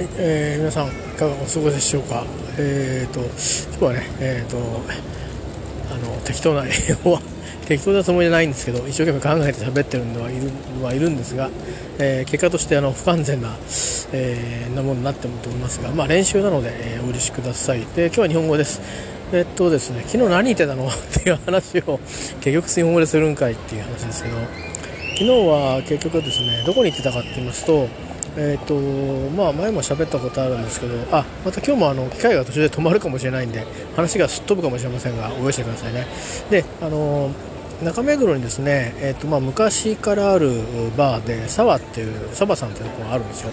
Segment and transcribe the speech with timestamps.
[0.00, 2.24] はいえー、皆さんいかがお過ごしでしょうか？
[2.56, 4.56] えーと今日はねえーと
[5.92, 7.20] あの適当な英語は
[7.66, 10.50] 適当なつもりじゃないんですけど一生懸命考えて喋ってるんではいる
[10.82, 11.50] はいるんですが、
[11.98, 13.54] えー、結果としてあの不完全な、
[14.14, 17.80] えー、なものになってると思いますが、まあ、練習なので、えー、お許しください。
[17.94, 18.80] で今日は日本語です。
[19.34, 20.88] えっとですね昨日何言ってたの？
[20.88, 22.00] っていう話を
[22.40, 24.36] 結局日本語でするんかいっていう話ですけど
[25.18, 27.86] 昨日は結局ですねどこに行ってたかって言いますと
[28.36, 28.74] えーと
[29.36, 33.66] まあ、前も喋ったことあるんですけどあまた今日もあの機械が途中で止まるかもしれないんで
[33.96, 36.06] 話がすっ飛ぶかもしれませんがお許してくださいね。
[36.48, 37.30] であの
[37.82, 40.50] 中目黒にですね、えーとまあ、昔からある
[40.98, 43.50] バーでサワっていうサバさんっていうところがあるんですよ。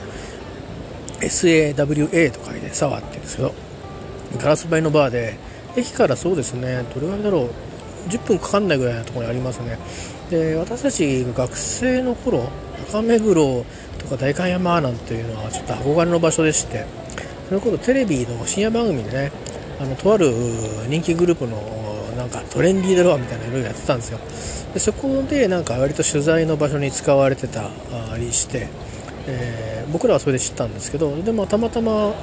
[1.22, 3.54] SAWA と書いてサワって言うんですけど
[4.38, 5.38] ガラス張りのバーで
[5.76, 7.50] 駅からそうですねどれぐらいだろう
[8.10, 9.80] 10分かかんないぐらいのところにありますね。
[10.30, 12.50] で私たち学生の頃
[12.92, 13.66] 中目黒
[14.00, 16.86] とか代官山なんていうのはちょっと憧れの場所でして
[17.50, 19.32] その頃テレビの深夜番組でね
[19.80, 20.32] あのとある
[20.88, 21.58] 人気グループの
[22.18, 24.20] なんかトレンディードロアみたいないろいろやってたんですよ。
[24.74, 27.70] でそこでなんか割と取材の場所に使われてた
[28.18, 28.68] りして、
[29.28, 32.14] えー、僕らはそれで知ったんですけどでもたまたま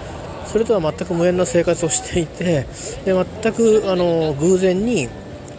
[0.47, 2.67] それとは全く無縁な生活をしていて
[3.05, 5.09] で全くあの偶然に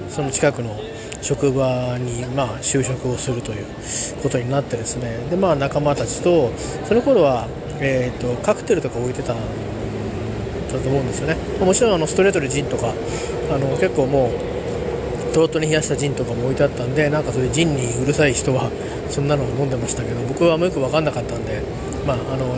[0.10, 0.78] その近くの
[1.26, 3.66] 職場に、まあ、就職をするという
[4.22, 5.18] ことになってですね。
[5.32, 6.52] で、まあ、仲間たちと
[6.88, 7.48] その頃は、
[7.80, 11.36] えーと、カクテルとか置いてたんだと思うんですよね。
[11.60, 12.94] もちろんあのストレートでジンとか
[13.52, 18.70] あの結構もうとろとに冷やしたジンとかも置いてあったんでなんかそういうジンにうるさい人は
[19.10, 21.64] そんなのを飲んでましたけど僕はもうよく分かんなかったんで、
[22.06, 22.56] まあ、あの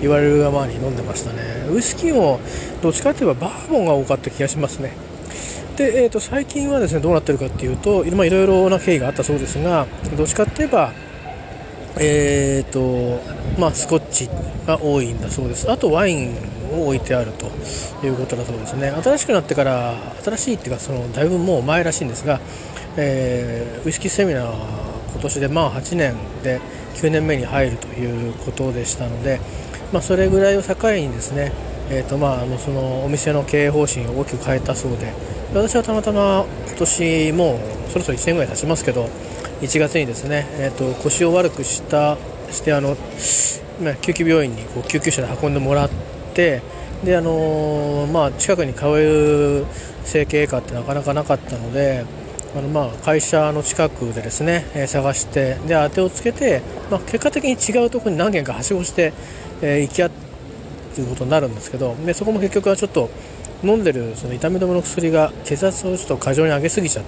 [0.00, 1.66] 言われるがままに飲んでましたね。
[1.68, 2.38] ウイスキーも
[2.80, 4.92] どっちかといえばバーボンが多かった気がしますね。
[5.76, 10.92] で、えーと、最近はですねどうなってるかっていうと、まあ、いろいろな経緯があったそうですがどっちかっていえば、
[11.98, 13.20] えーと
[13.58, 14.28] まあ、スコッチ
[14.66, 15.70] が多いんだそうです。
[15.70, 16.36] あとワイン
[16.72, 17.46] を置いてあると
[18.06, 18.90] いうことだそうですね。
[18.90, 22.40] 新しくなってから新しいっていうかそのだいぶもう前らしいんですが、
[22.96, 26.60] えー、ウイスキーセミナー今年でまあ8年で
[26.94, 29.40] 9年目に入るということでしたので、
[29.92, 31.52] まあ、それぐらいを境にですね
[31.90, 35.12] えーとまあ、あのそのお店の経営方針を大きく変えたそうで
[35.54, 39.08] 私はたまたま今年もうそろそろ1年ぐらい経ちますけど
[39.60, 42.18] 1月にですね、えーと、腰を悪くした
[42.50, 42.96] してあの、
[44.02, 45.90] 救急病院にこう救急車で運んでもらっ
[46.34, 46.60] て
[47.04, 49.66] で、あのまあ、近くに通う
[50.02, 52.04] 整形外科ってなかなかなかったので
[52.56, 59.12] あのまあ会社の近くでですね、えー、探してで当てをつけて、まあ、結果的に違うところに何軒かはしごして、
[59.62, 60.10] えー、行き合っ
[60.96, 63.08] ていうことになるんですけどでそこも結局はちょっと
[63.64, 67.04] 飲んでるその痛み止めの薬が血圧をちょっと過剰に上げすぎちゃっ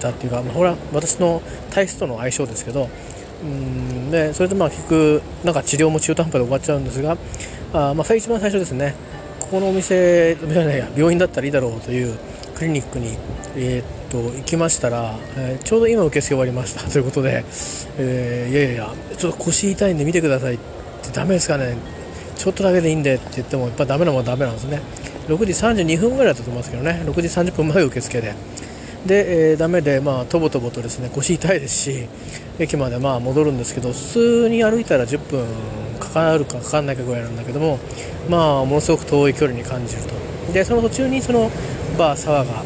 [0.00, 2.88] たっていうか、まあ、ほら私の体質との相性ですけど
[3.42, 7.16] うんでそれでまあ結局なんか治療も中途半端で終わっちゃうんですが
[7.72, 8.94] あ、まあ、一番最初ですね。
[9.40, 12.16] ここのお店じゃないや病院だったらいいだろうという
[12.54, 13.16] クリニックに、
[13.56, 17.44] えー、っと行きましたら、えー、ちょうど今受付終わりましたということで、
[17.98, 20.58] えー、いやいやいやちょっと腰痛いんで見てくださいっ
[21.02, 21.76] てダメですかね。
[22.36, 24.80] ちょっとだけでいいんでって言ってもやっぱダメなもんはダメなんですね。
[25.28, 27.02] 6時32分ぐらいだったと思いますけどね。
[27.04, 28.34] 6時30分前受付で。
[29.06, 32.08] で、えー、ダメで、まあ、とぼとぼとですね腰痛いですし
[32.58, 35.46] 駅までまあ戻るんですけど普通に歩いたら10分
[35.98, 37.78] かかるかかかんないかぐらいなんだけども
[38.28, 40.52] まあものすごく遠い距離に感じると。
[40.52, 41.50] でその途中にその
[41.96, 42.62] バーサワーが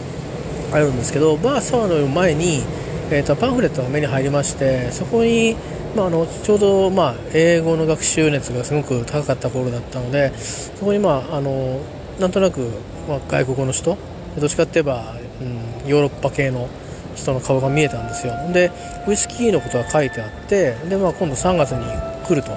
[0.76, 2.62] あるんですけどバーサワーの前に、
[3.10, 5.56] えーとパンフレットが目に入りましてそこに
[5.94, 11.80] まあ、あのちょうど、まあ、英語の学習熱がすごく高かった頃だったのでそこに、まあ、あの
[12.18, 12.70] なんとなく、
[13.08, 13.96] ま、外国の人
[14.38, 16.68] どっちかって言えば、うん、ヨーロッパ系の
[17.14, 18.34] 人の顔が見えたんですよ。
[18.52, 18.70] で
[19.06, 21.84] ウイスキーのことが書いてあってで、まあ、今度3月に
[22.26, 22.50] 来ると。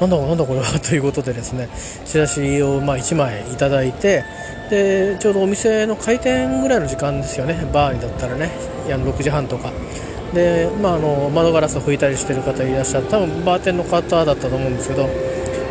[0.00, 1.68] なんだなんだこれはということでですね
[2.06, 4.24] チラシをまあ1枚いただいて
[4.68, 7.68] でちょうどお店の開店ぐらいの時間ですよね。
[7.72, 8.50] バーにだったらね
[8.88, 9.70] 6時半とか。
[10.34, 15.08] で、まあ、あの窓ガラスを拭いたりしてる方いらっしゃって多分バーテンの方だったと思うんですけど、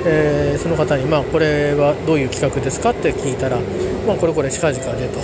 [0.05, 3.57] えー、その方に、まあ、これはどういう企画ですかって聞いたら、
[4.07, 5.19] まあ、これこれ近々でと。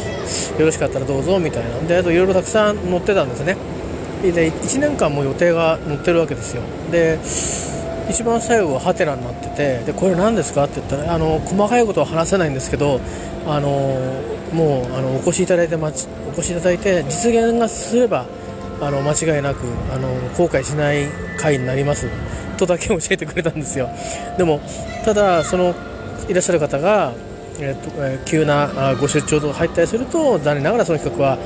[0.59, 3.56] よろしかったらどうぞみたいなであといろいろたくさん載ってたんですね。
[4.24, 6.63] で1年間も予定が載ってるわけですよ。
[6.91, 7.19] で
[8.09, 13.00] 一番最後はハテナになっててでこれ何ですかって言ったらあの細かいことは話せないんですけど
[13.45, 13.69] あの
[14.53, 16.07] もうあのお越しいただいてお越
[16.41, 18.25] しいただいて実現がすれば
[18.79, 19.59] あの間違いなく
[19.94, 21.07] あの後悔しない
[21.38, 22.07] 回になります。
[22.57, 23.89] とだけ教えてくれたんですよ。
[24.38, 24.59] でも
[25.06, 25.75] ただその
[26.27, 27.13] いらっしゃる方が、
[27.59, 31.38] えーとえー、急なご出張とか入ったりすると残念ながらその企画は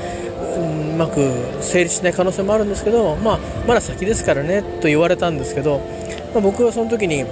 [0.92, 1.20] うまく
[1.62, 5.78] 成立しない可能性もあるんですけど、まあ、まだ先ですからねと言われたんですけど、
[6.34, 7.24] まあ、僕はその時に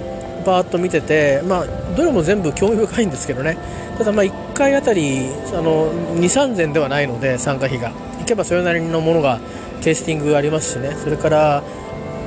[0.45, 3.57] バーッと見てて、まあ、どれも全部興味深いんですけどね。
[3.97, 7.91] ただまあ1回あたり2、3000ではないので参加費が。
[8.19, 9.39] 行けばそれなりのものが
[9.81, 10.95] テイスティングありますしね。
[10.95, 11.63] それから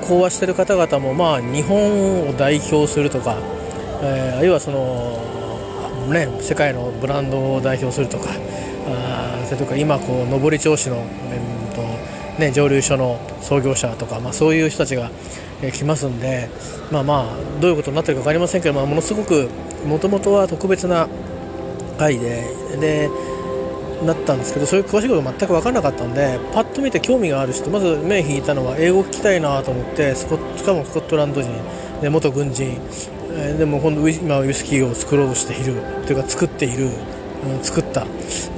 [0.07, 3.37] 講話してる方々もまあ日本を代表するとか、
[4.03, 8.31] えー、あるいはその、ね、世界のブランドを代表するとか
[8.87, 15.11] あそれとか今こう上り調子の、えーとね、蒸留所の創業者とか、まあ、そういう人たちが、
[15.63, 16.49] えー、来ますんで、
[16.91, 19.49] まあまあ、どういうことになってるか分かりませんけど、まあ、ものすごく
[19.87, 21.09] もともとは特別な
[21.99, 22.45] 会で
[22.81, 23.09] で
[24.03, 31.51] なったんですけどそういう詳しいこと全く分からなかったんでパッと見て興味がある人まず目引いたのは英語聞きたいなと思ってスコしかもスコットランド人
[32.01, 32.79] で元軍人、
[33.33, 38.07] え、でも今度今ウイスキーを作ろうとしているというか作っている、うん、作った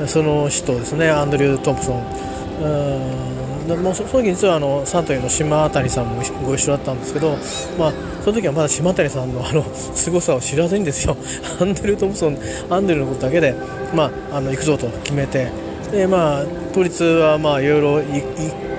[0.07, 2.37] その人ですねアンドリュー・トンプソン。
[2.61, 3.83] うん。
[3.83, 7.37] もうその時実はあのサントリーの島谷さんもご一緒だったんですけど、
[7.79, 7.93] まあ、
[8.23, 11.17] その時はまだ島谷さんのあの凄さを知らずにですよ。
[11.61, 12.39] アンドリュー・トムソン
[12.71, 13.55] アンドリューのことだけで、
[13.95, 15.49] まあ、あの行くぞと決めて。
[15.93, 18.03] で、まあ、当日はまあいろいろ行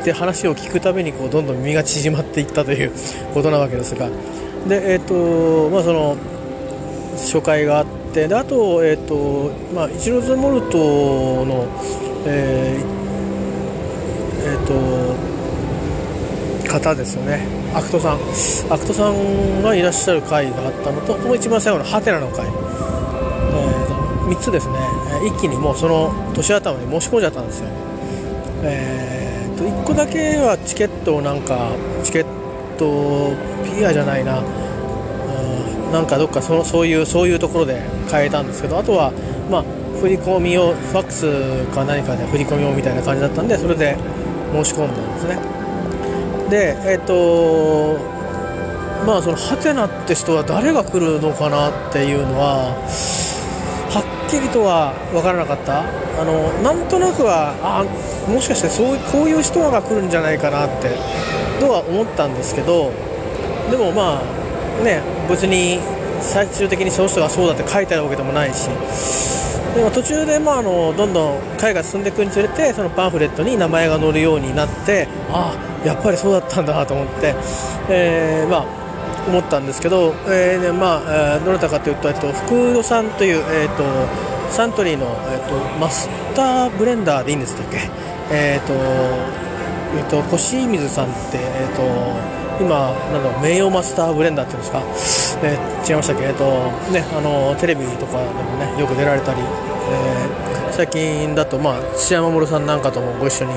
[0.02, 2.92] って話を聞くためにこうどんどん耳が縮まっていったという
[3.34, 4.08] ことなわけですが。
[4.68, 6.16] で、えーとまあ、その
[7.18, 11.66] 初回があってであと,、えーとまあ、イチローズモルトの、
[12.26, 12.97] えー
[14.48, 14.74] えーと、
[16.70, 17.46] 方ですよね。
[17.76, 18.20] アクトさん。
[18.74, 24.76] アクトさんがいらっしゃる回があったのとこの一番最後のハテナの回、えー、3つですね。
[25.28, 27.68] 一気にもうその年頭に申し込んじゃったんですよ。
[28.64, 31.74] えーと、1個だけはチケットをなんか
[32.04, 32.26] チケッ
[32.78, 33.34] ト
[33.66, 34.42] ピアじゃないな。
[35.92, 39.12] なんかどっかそのそういうそういうところで買えたんですけどあとは
[39.50, 39.64] まあ
[40.02, 43.98] 振り込みをファックスか何かで振り込みをみたいな感じだったんでそれで
[44.52, 45.40] 申し込んだんですね。
[46.50, 47.98] でえっ、ー、と
[49.06, 52.74] まあそのハテナって人は誰が来るのかなっていうのは
[53.90, 56.08] はっきりとは分からなかった。
[56.20, 57.86] あのなんとなくはあ
[58.30, 60.90] もしかしてそうこういう人が来るんじゃないかなって
[61.60, 62.92] とは思ったんですけど
[63.70, 65.78] でもまあね別に
[66.22, 68.68] 最終的にその人がそうだって書いてあるわけでもないし
[69.78, 77.36] でも途中で、まあ、あのどんどん会が進んでいくにつれてそのパンフレットに名前が載るようになってああやっぱりそうだったんだなと思って、
[77.88, 78.66] えー、まあ、
[79.28, 83.84] 思ったんですけど、えーねまあ、どなたかというと、えっと、福代さんという、えーと、
[84.52, 87.78] サントリーの、えーと、マスターブレンダーでいいんですっけ、
[88.32, 95.58] えーとえーと、と輿水さんって、えー、と今なんだろ名誉マスターブレンダーっていうんですか、え、
[95.88, 96.44] 違いましたけ、えーと
[96.92, 103.52] ね、あのテレビとかでもねよく出られたり、えー、最近だと、まあ、土屋守さんなんかともご一緒に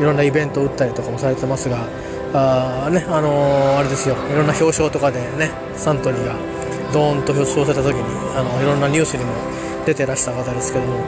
[0.00, 1.78] いろんなイベントを打ったりとかもされてますが
[2.34, 4.16] あ,、ねあのー、あれですよ。
[4.30, 6.34] いろんな表彰とかでねサントリーが
[6.92, 8.02] ドーンと表彰された時に
[8.36, 9.32] あのいろんなニュースにも
[9.84, 11.04] 出てらした方ですけども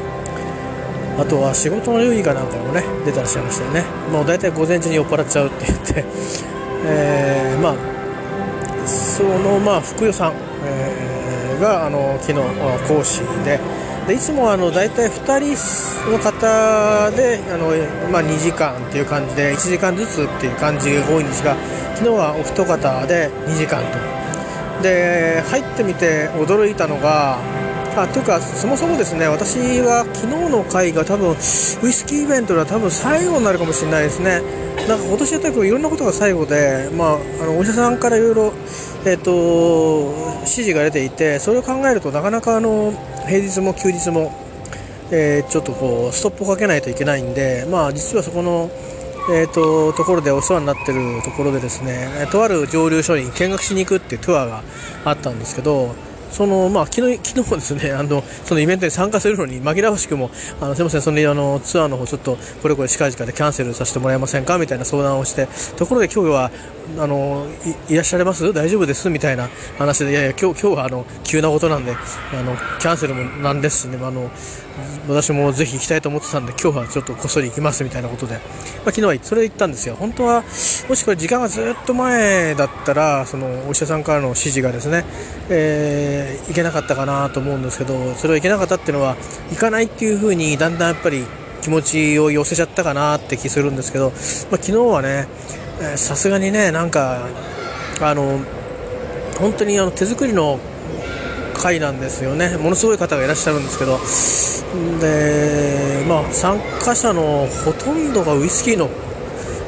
[1.18, 3.84] あとは仕事の流儀かなんかもね出てらっしゃいましたよね。
[4.10, 6.04] もう大体午前中に酔っ払っちゃうって言って
[6.86, 7.74] えー、まあ、
[9.20, 10.32] その、まあ、福代さん、
[10.64, 12.38] えー、があの昨日
[12.88, 13.60] 講師で。
[14.06, 17.66] でいつもあの大体2人の方であの、
[18.10, 21.54] まあ、2時間っていう感じで1時間ずつっていう感じが多いんですが
[21.94, 24.82] 昨日はお一方で2時間と。
[24.82, 27.38] で入ってみて驚いたのが
[27.94, 34.40] あというかそもそもですね私は昨日の回が多分ウイスキーイベントでは多分最後になるかもしれないですね。
[34.88, 38.52] なんか今年は多分いろんなことが最後で、まあ、あのお医者さんからいろいろ、
[39.06, 42.92] えっと、指示が出ていてそれを考えるとなかなかあの
[43.26, 44.32] 平日も休日も、
[45.10, 48.70] えー、ちょっとこうストップをかけないといけないんで、まあ、実はそこの、
[49.32, 54.62] えーと、ところでお世話になっているところでですねとある蒸留所に見学しに行くっていうツアーが
[55.06, 55.94] あったんですけど
[56.30, 66.50] その、まあ、昨日、昨日もですね、 あの、そのイベントに参加するのに、紛らわしくも、あの、すみません、その、あの、ツアーの方、ちょっと、これこれ近々でキャンセルさせてもらえませんかみたいな相談をして、ところで今日は、
[66.98, 67.46] あの
[67.88, 68.52] いらっしゃいます？
[68.52, 69.08] 大丈夫です？
[69.10, 74.28] みたいな話でいやいや今日今日はあの急なことなんであのキャンセルもなんですしねあの
[75.08, 78.44] 私もぜひ行きたいと思ってたんで今日はちょっとこっそり行きますみたいなことで、まあ、
[78.86, 79.96] 昨日はそれで行ったんですよ。
[79.96, 80.42] 本当は
[80.88, 85.04] もしこれ時間がずっと前だったらそのお医者さんからの指示がですね、
[85.48, 89.16] えー、行けなかったかなと思うんですけどそれは行けなかったっていうのは
[89.50, 91.24] 行かないっていうふうにだんだんやっぱり
[91.62, 94.16] 気持ちを寄せちゃったかなって気するんですけど、まあ、
[94.56, 95.28] 昨日はね
[95.96, 97.28] さすがにねなんか
[98.00, 98.40] あの
[99.38, 100.58] 本当にあの手作りの
[101.60, 102.56] 会なんですよね。
[102.56, 103.98] ものすごい方がいらっしゃるんですけど。
[105.00, 108.88] で、まあ、参加者のほとんどがウイスキーの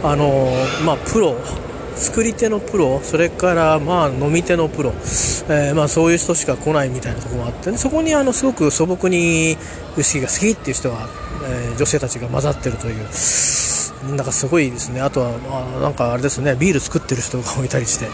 [0.03, 0.51] あの、
[0.85, 1.37] まあ、プロ。
[1.95, 3.01] 作り手のプロ。
[3.03, 4.93] それからまあ飲み手のプロ。
[5.49, 9.57] えー、まあ、そういう人しか来ないみたいなところもあってそこにあのすごく素朴に
[9.97, 11.09] ウイスキーが好きっていう人は、
[11.45, 13.07] えー、女性たちが混ざってるという。
[14.17, 15.01] なんかすごいですね。
[15.01, 16.57] あとは、まあ、なんかあれですね。
[16.59, 18.07] ビール作ってる人がいたりして。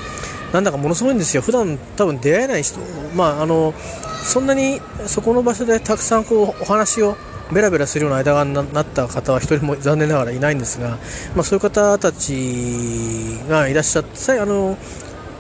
[0.53, 1.43] なんだかものすごいんですよ。
[1.43, 2.81] 普段多分出会えない人。
[3.15, 3.75] まああの
[4.25, 7.17] そんなにそこの場所でたくさんこうお話を
[7.53, 10.99] ベラベラするような間がなった方は1人も残念ながらいないんですが、
[11.35, 14.77] まあ、そういう方たちがいらっしゃってあの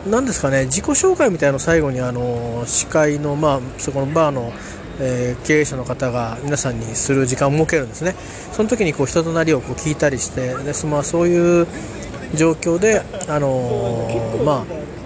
[0.07, 4.53] なんですかね自己紹介みたいなの最後にあの司会の、まあ、そこのバーの、
[5.00, 8.15] えー、経営者の方が皆さんにする時間を設けるんですね。
[8.53, 11.67] その時にこう人となりをこう聞いたりしてで、まあ、そういう
[12.35, 14.98] 状況で、あのー、まあ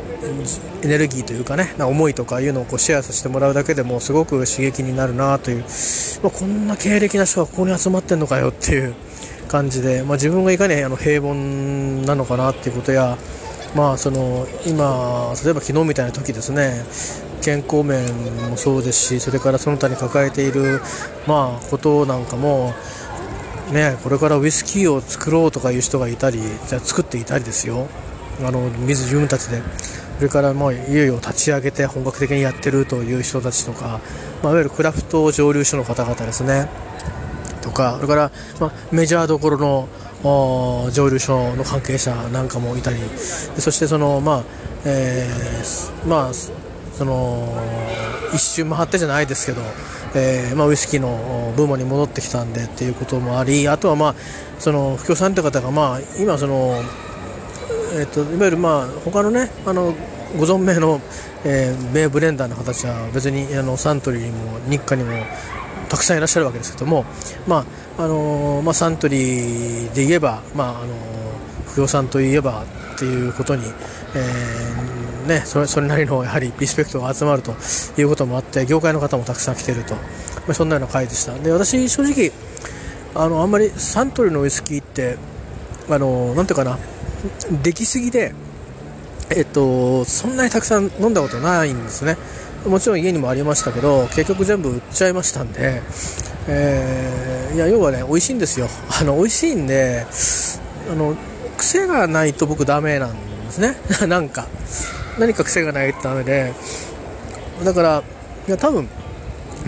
[0.83, 5.65] エネルギーというかね思いとかいうのをこうシェアさせてもらうだけでもすごく刺激になるなという、
[6.23, 8.95] まあ、こんな経歴な人がここに集まってんのかよっていう
[9.49, 11.35] 感じで、まあ、自分がいかにあの平凡
[12.07, 13.19] なのかなっていうことや、
[13.77, 16.85] まあ、その今、例えば昨日みたいな時ですね
[17.43, 18.07] 健康面
[18.51, 20.81] もそうですしそれからその他に抱えている、
[21.27, 22.73] まあ、ことなんかも
[23.73, 27.89] ね、これからウイスキーを作ろうとかいう人がいたりじゃ作っていたりですよ。
[28.45, 29.63] あの自分たちで。
[30.23, 34.01] それからもういよいよ立ち上げて本格的にやってるという人たちとか、
[34.41, 36.69] まあ、いわゆるクラフト蒸留所の方々ですね。
[37.61, 39.89] とかそれから、まあ、メジャーどころ
[40.23, 42.99] の蒸留所の関係者なんかもいたり
[43.57, 44.45] そしてそのまあ、
[44.85, 47.61] えー、まあその
[48.33, 49.61] 一周回ってじゃないですけど、
[50.15, 54.15] えーまあ、ウイスキーのブームに戻ってきたんでっていうこともありあとはまあ
[54.61, 56.81] その不況さんって方がまあ今その
[57.93, 59.95] えーと、いわゆる、まあ、他のねあの
[60.39, 61.01] ご存命の、
[61.45, 65.13] えー、名ブレンダーの形は別にあのサントリーにも日課にも
[65.89, 67.05] たくさんいらっしゃるわけですけども、
[67.47, 67.67] ま
[67.99, 70.89] ああのー、まあ、サントリーで言えば、まああのー、
[71.67, 73.63] 不動産といえばっていうことに、
[74.15, 77.55] えーね、それそれなりのやはりリスペクトが集まると
[77.99, 80.01] いうこともあって業界の方もたくさん来ていると、ま
[80.49, 81.35] あ、そんなような回でした。
[81.39, 82.33] で私正直
[83.15, 85.19] あのあんまりサントリーのウイスキーって
[85.91, 86.79] あのなんていうかな
[87.63, 88.35] できすぎで、
[89.31, 92.17] えっと、そんなにたくさん飲んだことないんですね。
[92.67, 95.83] もちろん家にもありましたけど、結局全部売っちゃいましたんで、
[96.49, 98.69] えー、いや、要はね、美味しいんですよ。
[99.01, 100.07] あの、美味しいんで、
[100.91, 101.17] あの、
[101.57, 103.77] 癖がないと僕ダメなんですね。
[104.07, 104.47] なんか。
[105.19, 106.55] 何か癖がないとダメで、
[107.63, 108.03] だから、
[108.49, 108.89] いや、多分、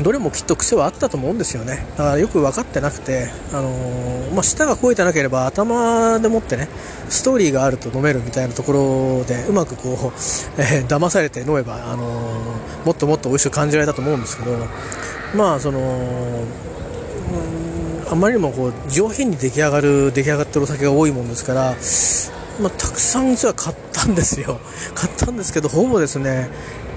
[0.03, 1.87] どれもきっと癖はあったと思うんですよね。
[1.97, 6.69] だからよく分かってなくて、あのー、まあ、舌が肥えてなければ頭でもってね
[7.09, 10.13] ストーリーがあると飲めるみたいなところでうまくこう、
[10.61, 14.57] えー、騙されて飲めば、あのー、もっともっと美味しく感じられたと思うんですけど
[15.35, 15.81] まあその
[18.11, 21.75] あまりにもこう上品に出来上がる出来上がってるお酒が多いもんですから、
[22.61, 24.61] まあ、たくさん実は買ったんですよ。
[24.95, 26.49] 買ったんですけどほぼですね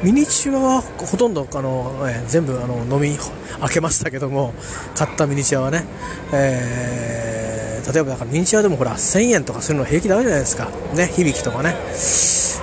[0.03, 3.17] ミニチュアはほとんどあの、えー、全部あの飲み
[3.59, 4.53] 開けましたけども
[4.95, 5.85] 買ったミニチュアはね、
[6.33, 10.69] えー、例えばだからミニチュアでもほら1000円とかするの平気であるじゃないですか。
[10.95, 11.75] ね響きとかね、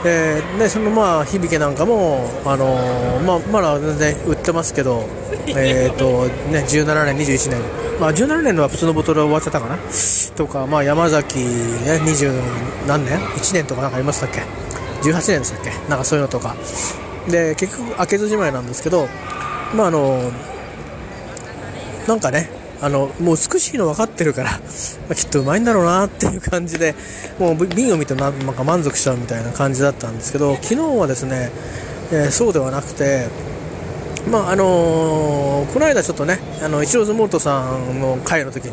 [0.07, 5.05] えー、でそのまあ響きなんかもあのー、まあ、まだ全然売ってますけど
[5.49, 7.61] えっ、とね17年21年。
[8.01, 9.79] まあ17年のは普通のボトルは終わっちゃったかな？
[10.37, 14.43] とかまあ山崎ね20何年？1年とかなんかありましたっけ
[15.03, 15.71] ？18年でしたっけ？
[15.89, 16.55] なんかそういうのとか
[17.29, 19.09] で結局開けずじまいなんですけど
[19.75, 20.31] まああの
[22.07, 22.51] なんかね
[22.81, 24.59] あのもう美しいの分かってるから、ま
[25.11, 26.95] あ、きっとうまいんだろうなっていう感じで
[27.39, 31.51] もう瓶を見てなんか満足しちゃうみたいな感じだったんですけど昨日はですね、
[32.13, 33.29] えー、そうではなくて
[34.31, 38.73] まああのー、この間ちょっとねあのイチローズモルトさんの会の時に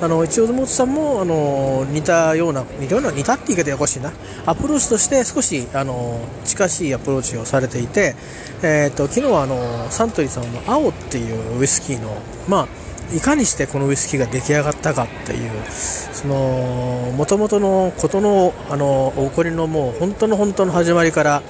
[0.00, 4.12] あの一応本さんもあの似たような似たような似たって言い方ややこしいな。
[4.44, 8.14] アプローチとして少しあの近しいアプローチをされていて、
[8.62, 12.68] えーと、昨日はあのサントリーさんの青っていうウイスキーのまあ
[13.14, 21.42] いかにしてこのウイスキーが出来上がったかっていうその元々のことのあの起こりのもう本当の本当の始まりから、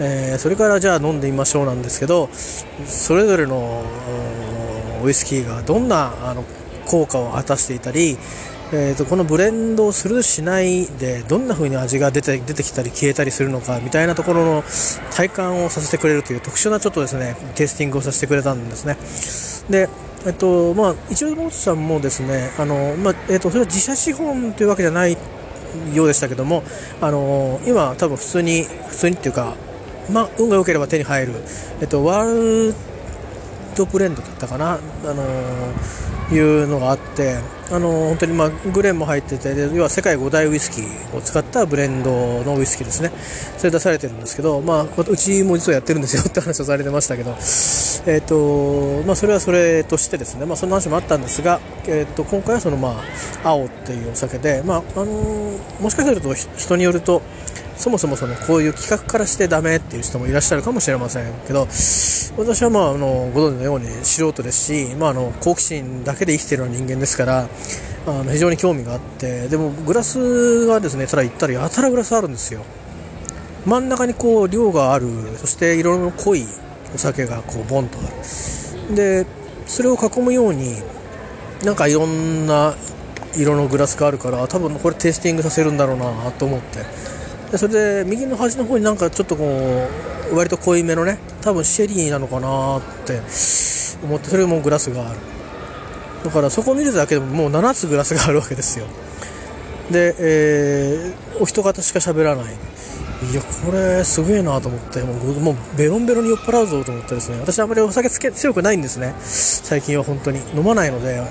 [0.00, 2.28] えー、それからじゃあ飲んでみましょうなんですけど
[2.86, 3.84] それぞれの
[5.04, 6.44] ウイスキーがどんなあの
[6.86, 8.18] 効果を果たしていたり、
[8.72, 14.64] えーと、このブレンドをするしないでどんな風に味が出て出てきたり消えたりするのかみたいなところの
[15.12, 18.96] 体感をさせてくれるという特殊なちょっとですねテイスティングをさせてくれたんですね。
[19.70, 19.88] で
[20.26, 25.18] えっとまあ、一応、モーツさんもですねあの、まあえっと、それは自社資本というわけじゃない
[25.92, 26.62] ようでしたけども
[27.02, 29.54] あの今、多分普通に普通にっていうか、
[30.10, 31.34] まあ、運が良ければ手に入る、
[31.82, 32.74] えっと、ワール
[33.74, 34.78] ドブレンドだったかな、あ
[35.14, 35.24] の
[36.32, 37.38] いうのがあって
[37.70, 43.10] あの本当にまあグレンも入ってて要は世界5大ウイスキーを使ったブレンドのウイスキーですね。
[43.58, 53.02] それ出されてるんですけど、まあ、うちも実はやってるんですよって話をされてましたけど、えーとまあ、それはそれとしてですね、まあ、その話もあったんですが、えー、と今回はその、ま
[53.42, 57.22] あ、青っていうお酒で、まああのもしかすると人によると
[57.76, 61.66] そもそもそのこういう企画からしてダメっていう人もいらっしゃるかもしれませんけど
[62.36, 67.48] 私はまああのご存知のように素人ですし、まあ、あの好奇心だけで生きているような人間ですから
[68.06, 72.62] あの非常に興味があってでもグラスがですねただ言ったらやたらグラスあるんですよ。
[73.66, 76.44] 真ん中にこう量があるそして色の濃い
[76.94, 78.94] お酒がこうボンとある。
[78.94, 79.26] で
[79.66, 80.74] それを囲むように
[81.64, 82.74] なんかいろんな
[83.36, 87.13] 色のグラスがあるから多分これテイスティングさせるんだろうなと思って。
[87.50, 89.88] でそれで右の端の方になんかちょっとこ
[90.32, 93.20] う割と濃いめのね多分シェリーなのかなって
[94.02, 95.18] 思ってそれもグラスがある。
[96.24, 98.86] だからそこを見るだけでももう7つグラスがあるわけですよ。
[99.90, 102.54] で、えー、お一方しか喋らない。
[103.30, 107.38] いやこれすげえなと思ってもうもうベロンベロンに酔っ払うぞと思ってですね。
[107.40, 109.14] 私あんまりお酒つけ強くないんですね。
[109.20, 110.40] 最近は本当に。
[110.54, 111.22] 飲まないので。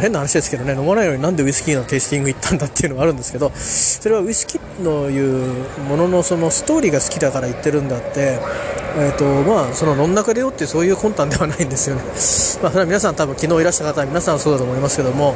[0.00, 8.38] 変な話ですけどね飲まないのになんでウイスキーのテイスティング行ったんだっていうのがあるんですけどそれはウイスキーのいうもののそのストーリーが好きだから行ってるんだって
[8.98, 12.02] えーとまあ、その飲んだくれよってそういう魂胆ではないんですよね、
[12.62, 15.34] まあ、それは皆さん、多分昨日いらした方は皆さんそうだと思いますけども。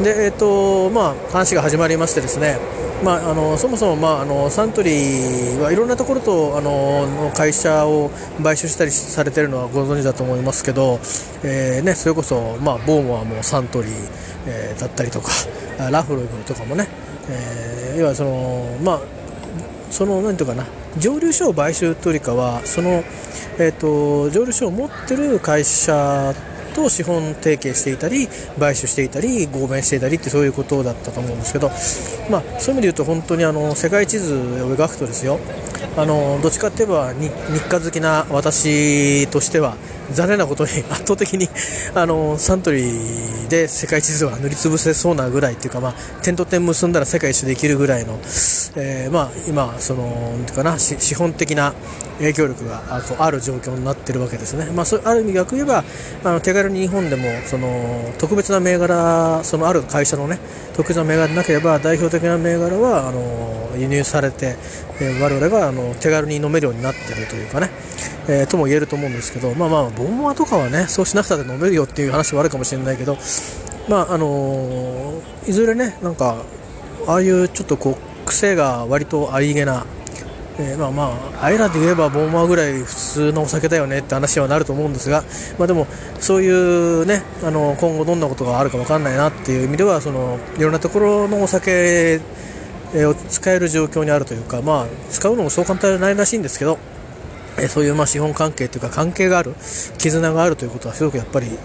[0.00, 2.58] で、えーとまあ、話が始まりましてですね。
[3.02, 11.00] まあ、あのそもそも、まあ、あのサントリーはいろんなところとあの会社を買収したりされているのはご存知だと思いますけど、
[11.42, 13.92] えーね、それこそ、まあ、ボーモアもサントリー、
[14.46, 15.32] えー、だったりとか
[15.90, 16.86] ラフロイグとかもね、
[17.28, 19.00] えー、要はその、まあ、
[19.90, 20.64] その何ていうかな
[20.98, 23.04] 蒸留所を買収というよりかはその、
[23.58, 26.34] えーと、蒸留所を持ってる会社
[26.74, 31.68] と資本提携していたり買収していたり合弁していたりってそういうことだったと思うんですけど、
[32.30, 34.38] まあ、そういう意味で言うと本当にあの世界地図を
[34.74, 35.38] 描くとですよ。
[35.94, 37.30] あのどっちかっていえば日
[37.68, 39.76] 課好きな私としては
[40.12, 41.48] 残念なことに圧倒的に
[41.94, 48.14] あのサントリーで世界地図は塗りつぶせそうなぐらいっていうか、まあ、点と点結んだら世界一周できるぐらいの、
[48.76, 51.74] えー、まあ、今そのかな資本的な
[52.18, 52.82] 影響力が
[53.18, 55.84] ある状況になっているわけですね、まあ、そある意味逆言えば
[56.24, 60.38] あの手軽に日本でもその特別な銘柄そのある会社のね
[60.74, 64.56] 特別な銘柄でなければ代表的な銘柄はあの輸入されて、
[65.00, 67.70] えー、我々があの手軽に飲めるようになっているというかね、
[68.28, 73.16] えー、とも言えると思うんですけどまあまあボンモアとかはねそうしなくたって飲めるよっていう話はあるかもしれないけど
[73.88, 76.44] まああのー、いずれねなんか
[77.06, 79.84] ああいうちょっとこう癖が割とありげな
[80.58, 81.04] えー、まあま
[81.40, 85.24] あ、あいらで言えばボンマーぐらい普通のお酒だよねって話はなると思うんですが、
[85.58, 85.86] まあ、でも
[86.20, 92.20] そういうねあの今後どんなことがあるか分かんないなっていう意味ではそのいろんなところのお酒
[92.94, 96.78] を使える状況にあるというか、まあ、使うのもそう簡単じゃないらしいんですけど、
[97.58, 99.54] えそういうまあ資本関係というか関係がある
[99.98, 101.56] 絆があるということはすごくやっぱり、うん、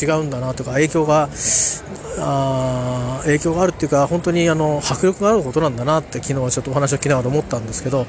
[0.00, 1.28] 違うんだなとか影響が
[2.18, 8.06] あ影響があるっていうか本当にあの迫力があることなんだなって昨日はちょっとお話を聞きながら思ったんですけど、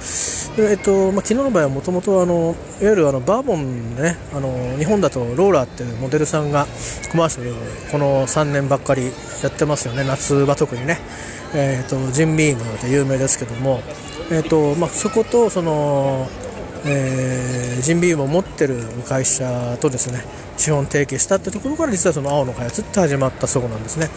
[0.69, 6.67] えっとまあ、昨日の場合はもともといわゆるあのバーボンねあの日本だとローラーっていうモデルさんが
[7.12, 7.54] コマーシャル
[7.91, 9.06] この3年ばっかり
[9.41, 10.04] やってますよね。
[10.04, 10.99] 夏場特にね、
[11.54, 13.82] えーと、ジンビームで有名ですけども、
[14.32, 16.28] えーとまあ、そことその
[16.86, 20.24] えー、ジンビームを持ってる会社とですね
[20.58, 24.08] 資本提携したってところから実はその青の開発って始まったそうなんですね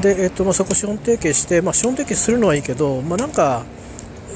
[0.00, 3.64] で、えーとまあ、そこ資本提携して、まあ、資本提携するのはいいけど、まあ、なんか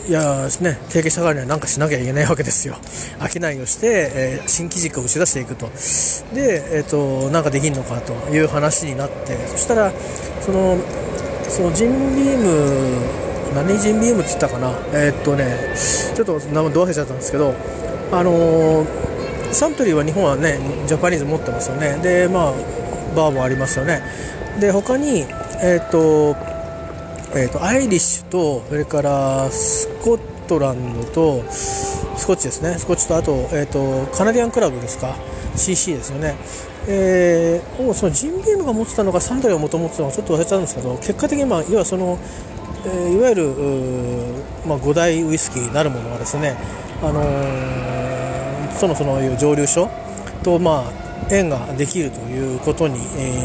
[0.08, 2.76] いやね、提携したからには何かしなきゃいけないわけですよ。
[3.20, 5.70] 商いをして、えー、新機軸を打ち出していくと。
[6.34, 9.92] で、えっ、ー、と、なんかできんのかという話になって、そしたら、
[10.40, 10.78] その、
[11.46, 14.70] そのジンビーム何人ビームって言ったかな？
[14.92, 15.74] えー、っとね
[16.14, 17.54] ちょっと名前ど忘れちゃったんですけど
[18.12, 21.98] あのー、サントリーは日本はねジャパニーズ持ってますよね。
[22.02, 22.52] でまあ
[23.16, 24.02] バーもありますよね。
[24.60, 25.20] で他に
[25.62, 26.36] えー、っと
[27.34, 32.78] えーと、アイリッシュとそれからスコットランドとスコッチですね。
[32.78, 35.14] スコッチとあと,、えーと、カナディアンクラブですか
[35.54, 36.36] ？CC ですよね、
[36.86, 42.18] えー、そのジンビームが持ってたのかサントリーがもと持ってたのかちょっと忘れちゃうんですけど結果的に、まあ、要はその
[42.86, 43.44] え、いわゆる、
[44.66, 46.56] まあ、5大ウイスキーなるものはですね、
[47.02, 49.88] あのー、そのそのいう蒸留所
[50.42, 50.92] と、まあ、
[51.30, 53.42] 縁ができるということに、え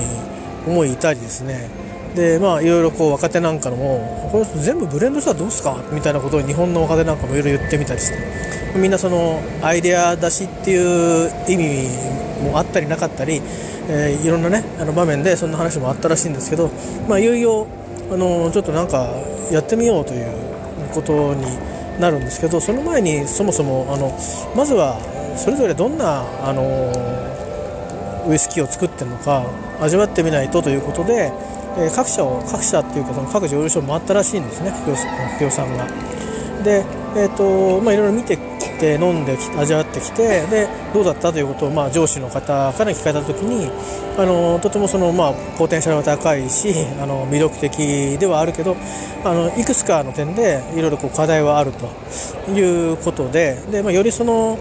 [0.65, 1.69] ー、思い至りですね、
[2.15, 5.83] でまあいろいろこう若手なんかのもこれ全部ブレンドしたらどうすか？
[5.91, 8.17] みたいなことを日本の若手なんかもいろいろ言ってみたりして
[8.77, 11.87] みんなそのアイデア出しっていう意味
[12.43, 13.41] もあったりなかったり、
[13.89, 16.69] えー、いろんなねあの場面でそんな話もあったらしいんですけど、
[17.09, 17.67] まあ、いよいよ
[18.13, 19.09] あのちょっとなんか
[19.51, 20.27] やってみようという
[20.93, 21.45] ことに
[21.99, 24.15] なるんですけどその前にそもそもあの
[24.55, 25.01] まずは
[25.35, 26.61] それぞれどんなあの
[28.29, 29.43] ウイスキーを作ってるのか
[29.81, 31.33] 味わってみないとということで、
[31.77, 35.87] えー、各社を各社っていうかその各蒸留所を回ったらしいんですね不況さんが。
[36.63, 36.85] で、
[37.17, 38.37] えーとまあ、いろいろ見て
[38.83, 43.71] きて飲んで味わってきてでどうだったということを、まあ、上司の方から聞かれた時に
[44.17, 48.75] あのとてもその、まあ、ポテンシャルは高いしあの魅力的ではあるけど
[49.23, 54.59] あのいくつかの点でいろいろこう課題はあるということでで、まあ、よりその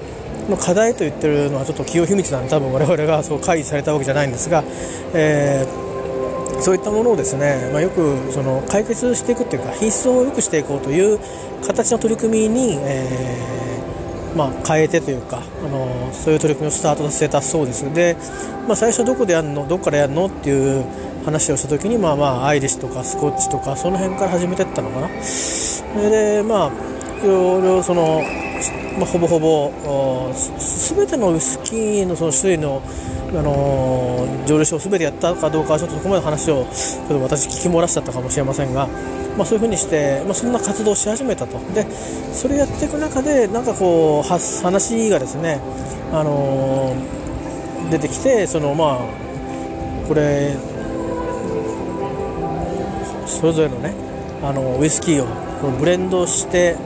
[0.48, 4.64] の課題と言ってるのはちょっと企業秘密なんで多分我々がそう会議されたわけじゃないんですが、
[5.14, 11.20] えー、そういったものをですね、まあ、よくその解決していくというか品質を良くしていこうという
[11.64, 13.61] 形の取り組みに、え、
[14.36, 17.92] まあ、変えてというかあのそういう取り組みをスタートさせたそうです。
[17.92, 18.16] で、
[18.66, 20.84] まあ、最初どこでやるのどこからやるのっていう
[21.24, 25.22] 話をした時にまあまあアイリスとかスコッチとかその辺から始めてったのかな。
[25.22, 28.22] それでまあいろいろその
[28.98, 29.72] まあ、ほぼほぼ
[30.94, 32.82] 全てのウスキーのその種類の、
[33.34, 38.88] あのー、蒸留所を全てやったかどうかはちょっとそこまで話をちょっと私聞き漏らしちゃったかもしれませんが、
[39.36, 41.58] まあ、そういうふうにして、まあ、そんな活動をし始めたと。
[41.74, 41.86] で
[42.32, 45.60] それやっていく中でなんかこう話がですね、
[46.12, 46.94] あの、
[47.90, 50.54] 出てきてそのまあこれ
[53.26, 53.92] それぞれのね
[54.42, 56.76] あのウイスキーをブレンドして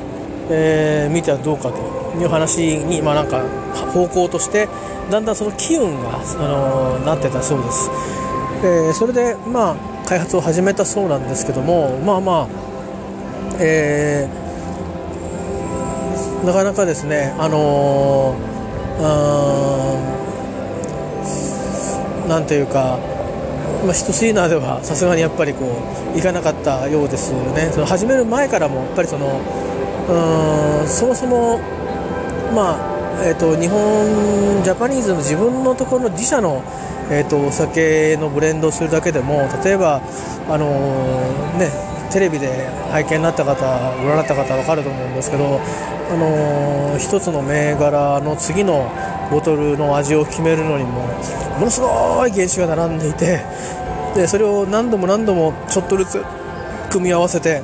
[0.48, 2.05] えー、見てはどうかと。
[2.18, 3.42] いう話に、まあ、なんか
[3.92, 4.68] 方向として
[5.10, 7.90] だんだんその機運が、あのー、なってたそうです、
[8.64, 9.76] えー、それで、まあ、
[10.06, 12.48] 開発を始めたそうなんですけどもまあまあ、
[13.60, 22.98] えー、なかなかですねあのー、なんていうか
[23.84, 25.64] まあ、シトシーナではさすがにやっぱりこ
[26.14, 27.70] ういかなかったようですよね。
[27.72, 29.40] その始める前からもやっぱりその
[30.08, 31.60] うんそもそも、
[32.56, 36.62] まあえーと、日本ジャパニーズの自分のところの自社の、
[37.10, 40.00] えーと、お酒のブレンドをするだけでも例えば、
[40.48, 41.70] あのー、ね、
[42.10, 43.54] テレビで拝見になった方
[44.00, 48.90] ご覧になった方は分かると思うんですけど、あのー、一つの銘柄の次の
[49.30, 51.02] ボトルの味を決めるのにも
[51.58, 53.44] ものすごい原酒が並んでいて
[54.14, 56.24] でそれを何度も何度もちょっとずつ
[56.90, 57.62] 組み合わせて、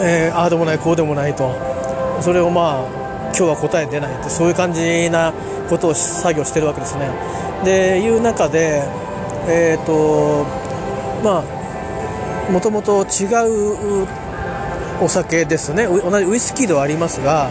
[0.00, 1.54] えー、ああでもないこうでもないと。
[2.20, 2.99] それをまあ
[3.36, 5.32] 今日は答え出ないってそういう感じな
[5.68, 7.10] ことを作業してるわけですね。
[7.64, 8.82] でいう中で、
[9.48, 10.44] えーと
[11.22, 13.26] まあ、もともと違
[14.04, 14.06] う
[15.02, 15.86] お酒ですね。
[15.86, 17.50] 同じウイスキーではありますが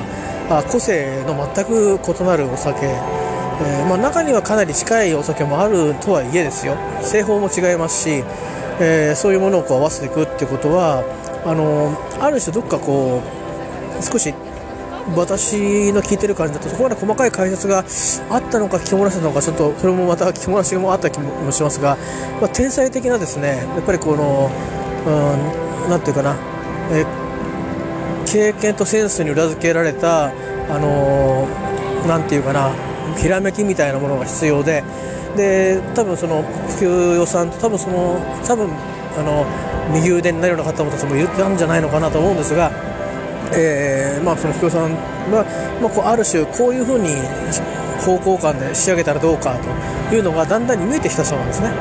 [0.50, 6.76] あ個性の全く異なるお酒、えー、まあ、中にはかなり近いお酒もあるとはいえですよ。
[7.02, 8.24] 製法も違いますし、
[8.80, 11.04] えー、そういうものをこう合わせていくってことは
[11.46, 13.22] あのある種どっかこ
[14.00, 14.34] う少し
[15.16, 17.86] 私の聞いてる感じだとそこまで細かい解説が
[18.30, 21.98] あったのか聞き漏らしたのかちょっとそれもまた聞き漏らしもあった気もしますが、
[22.42, 24.50] まあ、天才的なですねやっぱりこの
[25.90, 26.38] 何て言うかな、
[26.92, 27.06] え
[28.28, 30.32] 経験とセンスに裏付けられたあ
[30.78, 31.48] の
[32.08, 32.72] 何て言うかな
[33.18, 34.84] ひらめきみたいなものが必要で
[35.36, 38.70] で多分その普及予算と多分その多分
[39.18, 39.46] あの
[39.94, 42.72] 右腕になるような方もたちもいたんじゃないのかなと思うんですが
[43.54, 44.94] えーまあ、その福尾さん
[45.32, 45.46] は、
[45.82, 47.10] まあ、こうある種こういうふうに
[48.00, 49.58] 方向感で仕上げたらどうか
[50.10, 51.72] というのがだんだんに見えてきたそうなんですね。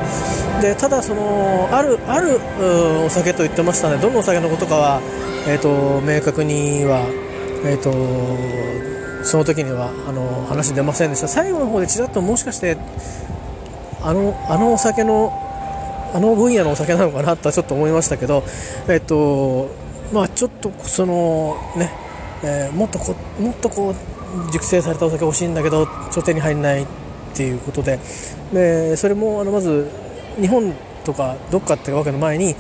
[0.60, 2.40] でただそのあるある
[3.04, 5.00] お酒と言ってましたのでどのお酒のことかは、
[5.46, 7.06] えーと、明確には、
[7.64, 11.28] えーと、その時にはあの話出ませんでした。
[11.28, 12.76] 最後の方でちらっともしかして
[14.02, 15.32] あのあのお酒の
[16.14, 18.42] あの分野のお酒なのかなとはちょっと思いましたけど
[18.88, 19.68] えっ、ー、と
[20.12, 21.90] まあちょっとそのね、
[22.42, 26.86] えー、もっとこもっとこう熟成されたお酒欲しいんだけどちょ手に入らないっ
[27.34, 27.98] ていうことで。
[28.52, 29.90] でそれもあのまず
[30.40, 30.72] 日本
[31.04, 32.54] とかどっかってわけの前に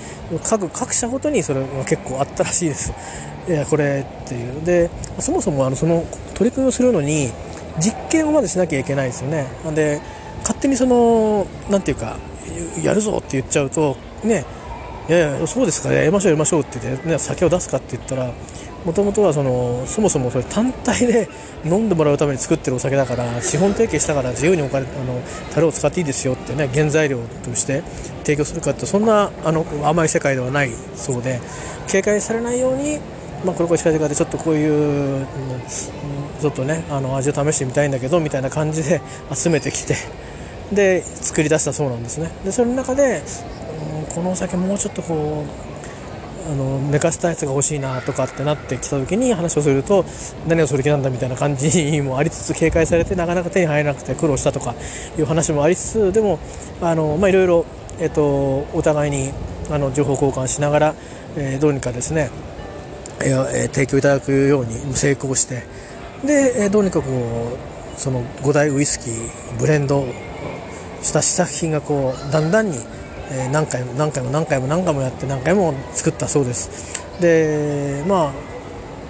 [0.44, 2.92] 各各社ごとにそれが結構あったらしいです。
[3.48, 4.64] いやこれっていう。
[4.64, 7.30] でそもそもあのその取り組みをするのに
[7.80, 9.46] 実験をまずしなきゃいけないですよね。
[9.74, 10.00] で
[10.40, 12.16] 勝手にその何て言うか
[12.82, 14.44] やるぞって言っちゃうとね
[15.08, 15.92] いやいやそうですか。
[15.92, 18.30] やりましょうやりましょうって言って、ね、酒を出すかって言ったら
[18.84, 21.28] もともとはそのそもそもそれ単体で
[21.64, 25.20] 飲んでもらうために作ってるお酒だから資本提携したから自由にお金あの
[25.54, 27.82] 樽を使っていいですよってね原材料として
[28.22, 31.40] 提供するかってそんなあの甘い世界ではないそうで
[31.86, 33.00] 警戒されないように
[33.44, 35.26] まあ、これこれ近々でちょっとこういう、うん、
[36.40, 39.00] ちょっとねあの味を試してみたいんだけどみたいな感じで
[39.32, 39.94] 集めてきて
[40.72, 42.30] で作り出したそうなんですね。
[42.44, 43.22] でその中で、
[44.02, 45.78] う、このお酒もうちょっとこう
[46.50, 50.04] あの寝かせたやつが欲しいなとかってなってきた時に話をすると
[50.46, 54.74] 何をする気なんだみたいな感じもありつつ警戒されてなかなか手に入らなくて苦労したとか
[55.18, 56.38] いう話もありつつでも
[56.80, 57.66] あの、まあ、いろいろ、
[58.00, 59.30] えっと、お互いに
[59.70, 60.94] あの情報交換しながら、
[61.36, 62.30] え、どうにかですね
[63.20, 65.64] え提供いただくように成功して
[66.24, 67.08] で、えどうにかこ
[67.96, 70.04] うその5大ウイスキーブレンド
[71.02, 72.78] した試作品がこうだんだんに、
[73.30, 77.02] え何回も何回も何回も何回もやって何回も作ったそうです。
[77.20, 78.32] でま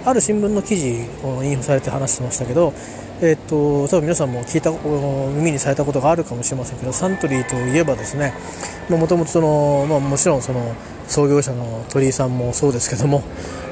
[0.05, 2.73] あある新聞の記事を引用されて話してましたけど
[3.21, 8.33] えっ、と多分皆さんも聞いた耳にされたことがあるかもしれませんけどサントリーといえばですね
[8.89, 10.73] もともとその、まあ、もちろんその
[11.07, 13.23] 創業者の鳥居さんもそうですけども、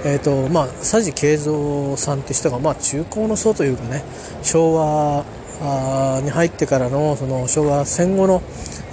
[0.04, 4.04] えーとまあ、佐治慶三さんって人が、まあ、中高の層というかね
[4.44, 5.24] 昭和
[6.24, 8.44] に入ってからのその昭和戦後の、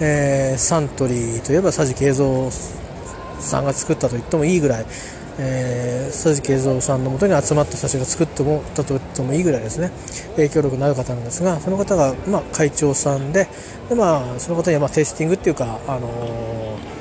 [0.00, 2.50] えー、サントリーといえば佐治慶三
[3.40, 4.86] さんが作ったと言ってもいいぐらい、
[5.38, 9.90] えー、佐治慶三さんのもとに集まった人たちが作ってもたと言ってもいいぐらいですね。
[10.36, 13.48] 影響力のある方なんですがその方が、まあ、会長さんで
[13.88, 16.94] で、まあ、その方には、まあ、テイスティングっていうか、あのー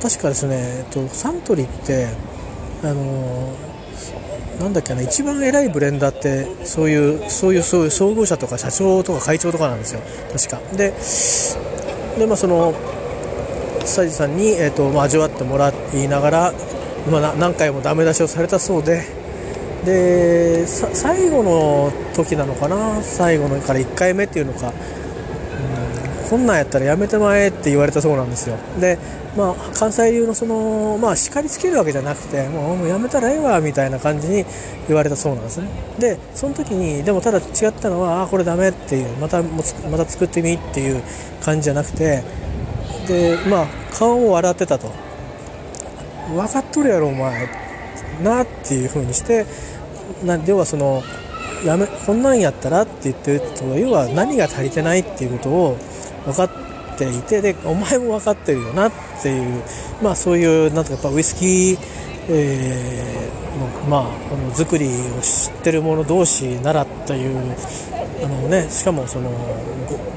[0.00, 2.08] 確かですね、えっと、サントリーって
[2.82, 3.54] あの
[4.58, 10.00] なんだっけな一番偉いブレンダーってそういうそういうそういう創業者とか社長とか会長とかなんですよ。
[10.32, 10.76] 確か。
[10.76, 10.94] で
[12.18, 12.74] でまあその
[13.84, 16.52] サジさんに、えーとまあ、味わってもらいながら、
[17.10, 19.02] まあ、何回もダメ出しをされたそうで
[19.84, 23.02] で最後の時なのかな？
[23.02, 24.74] 最後のから1回目っていうのか、
[26.36, 28.56] うん、なんやったらやめてまえって言われたそうなんですよ。
[28.78, 28.98] で
[29.36, 34.44] まあ、関西流のその、まあ、叱りつけるわけじゃなくてもうやめたらええわみたいな感じに
[34.88, 35.68] 言われたそうなんですね。
[35.98, 39.62] でその時にでもただ違ったのはあこれダメっていうまたま
[39.96, 41.02] た作ってみっていう
[41.44, 42.24] 感じじゃなくて
[43.06, 43.66] でまあ
[43.96, 44.90] 顔を洗ってたと。
[46.34, 47.48] 分かっとるやろお前。
[48.22, 49.46] なっていう風にして
[50.24, 51.02] な要はその
[51.64, 55.78] やめこんなんやったらって言ってると要は何が足りてないっていうことを
[56.24, 56.50] 分かっ
[56.96, 59.62] ていてでお前も分かってるよなっていう
[60.02, 61.78] まあそういうなんとかやっぱウイスキー、
[62.28, 67.38] えー、のまああの作りを知ってる者同士ならという
[68.22, 69.30] あのねしかもその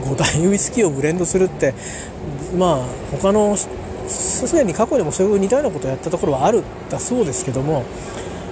[0.03, 1.73] 5, 5大 ウイスキーをブレンドするって
[2.57, 2.79] まあ
[3.11, 3.55] 他の
[4.07, 7.83] すでに過去にもそういう似たようなことをやったところはあるだそうですけども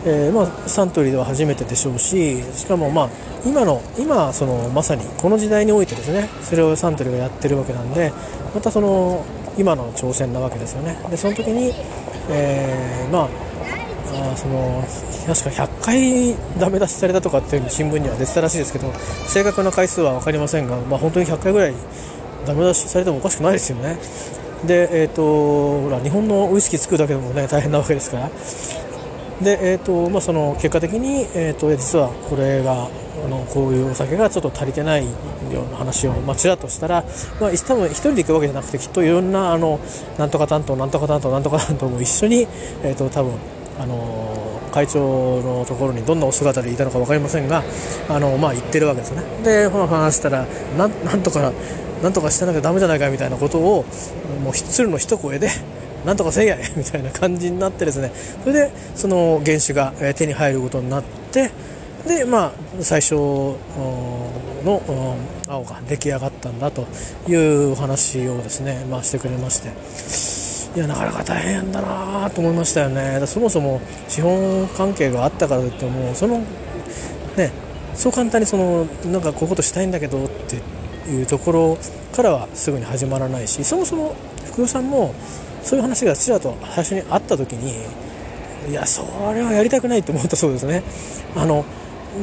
[0.04, 3.10] えー、まあ、サントリーでは初めてでしょうししかも、まあ、
[3.46, 8.12] 今の今そのまさにこの時代においてですねそれをサントリーがやってるわけなんで
[8.54, 9.26] またその
[9.58, 10.98] 今の挑戦なわけですよね。
[11.10, 11.74] でその時に、
[12.30, 14.84] えー、まあその
[15.26, 18.92] 確か100回ダメ出しされたとかっていう新聞には出てたらしいですけど
[19.28, 21.74] 正確な回数は分かりませんが、まあ、本当に100回ぐらい
[22.46, 23.98] ダメ出しされてもおかしくないですよね。
[24.66, 28.30] で、えーと、ほら日本のウイスキー作るだけでもね大変なわけですから。
[29.42, 32.88] で、えーとまあ、その結果的に、えーと、実はこれが
[33.24, 35.12] あのこういうお酒がちょっと足りてないよ
[35.68, 37.04] うな話を、まあ、ちらっとしたら、
[37.40, 39.80] まあ、多分1人で行くわけじゃなくてきっといろんなあの
[40.18, 42.48] なんとか担当なんとか担当なんとか担当も一緒に、
[42.84, 43.34] えーと、多分
[43.80, 47.64] あの会長のところにどんなお姿でいたのか分かりませんが
[48.10, 49.24] あの、まあ、言ってるわけですね。
[49.44, 50.46] で話したら
[50.78, 51.52] なんなんとか
[52.02, 53.86] なんとかしてなきゃだめじゃないかみたいなことを
[54.44, 55.50] もう鶴の一声で
[56.06, 58.12] なんとかせいや みたいな感じになってですね。
[58.44, 61.52] それでその原酒が手に入ることになって
[62.08, 63.58] でまあ最初の
[65.48, 66.88] 青が出来上がったんだと
[67.28, 70.52] いうお話をですね、まあ、してくれまして。
[70.74, 73.22] いやなかなか大変だなと思いましたよね。
[73.28, 76.40] そもそも資本関係があったからといってもその
[77.36, 77.52] ね
[77.94, 80.62] そう簡単にそのなんかこういうことしたいんだけどって
[81.12, 81.78] いうところ
[82.14, 85.14] からはすぐに始まらないしそもそも福尾さんも
[85.62, 87.74] そういう話がちらと最初にあった時に
[88.70, 90.84] いやそれはやりたくないと思ったそうですね。
[91.36, 91.66] あの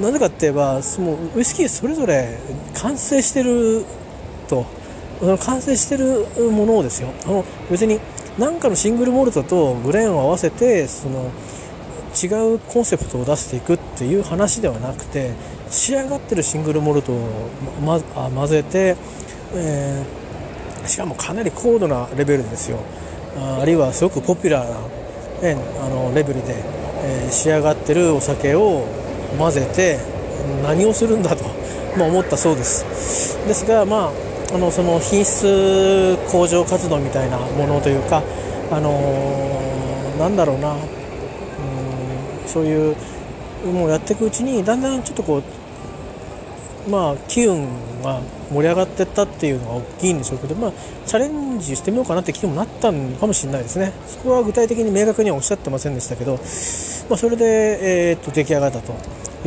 [0.03, 2.39] なぜかって言えばそのウイスキーそれぞれ
[2.75, 3.85] 完成してる
[4.49, 4.67] と。
[5.19, 7.09] その完成してるものをですよ。
[7.27, 7.99] あの別に
[8.39, 11.33] 何かのシングルモルトとグレーンを合わせてその
[12.15, 15.33] 違うコンセプトを出していくっていう話ではなくて
[15.71, 17.51] 仕上がってるシングルモルトを、
[17.85, 18.97] ま、混ぜて、
[19.55, 22.79] えー、しかもかなり高度なレベルですよ。
[23.61, 28.85] あるいはすごくポピュラーな、ね、あのレベルでえー、仕上がってるお酒を
[29.37, 29.99] 混ぜて
[30.63, 31.45] 何をするんだと、
[31.97, 33.37] まあ、思ったそうです。
[33.47, 34.13] ですが、ま
[34.53, 38.23] あ、あのその品質向上活動みたいなものというか、
[38.71, 40.79] あのー、なんだろうな、うん、
[42.47, 42.97] そういう
[43.67, 45.43] もうやっていくうちにだんだんちょっとこう
[46.87, 47.67] まあ、機運
[48.03, 50.73] が盛り上がってったっていうのが大きいんでしょうけど、まあ、
[51.07, 58.95] チャレンジしてみようかなって気にもなったのかもしれないですね、そこは具体的に明確にはおっしゃってませんでしたけど、まあ、それで、えー、っと出来上がったと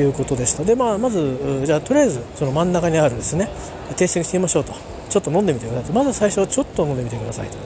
[0.02, 0.64] いうことでした。
[0.64, 3.50] で、まあ、まず、じゃあ、とりあえず、その真ん中にあるですね、
[3.98, 4.74] テイスティングしてみましょうと、
[5.10, 7.58] ちょっと飲んでみてくださいまず最初はちょっと飲んでみてくださいと、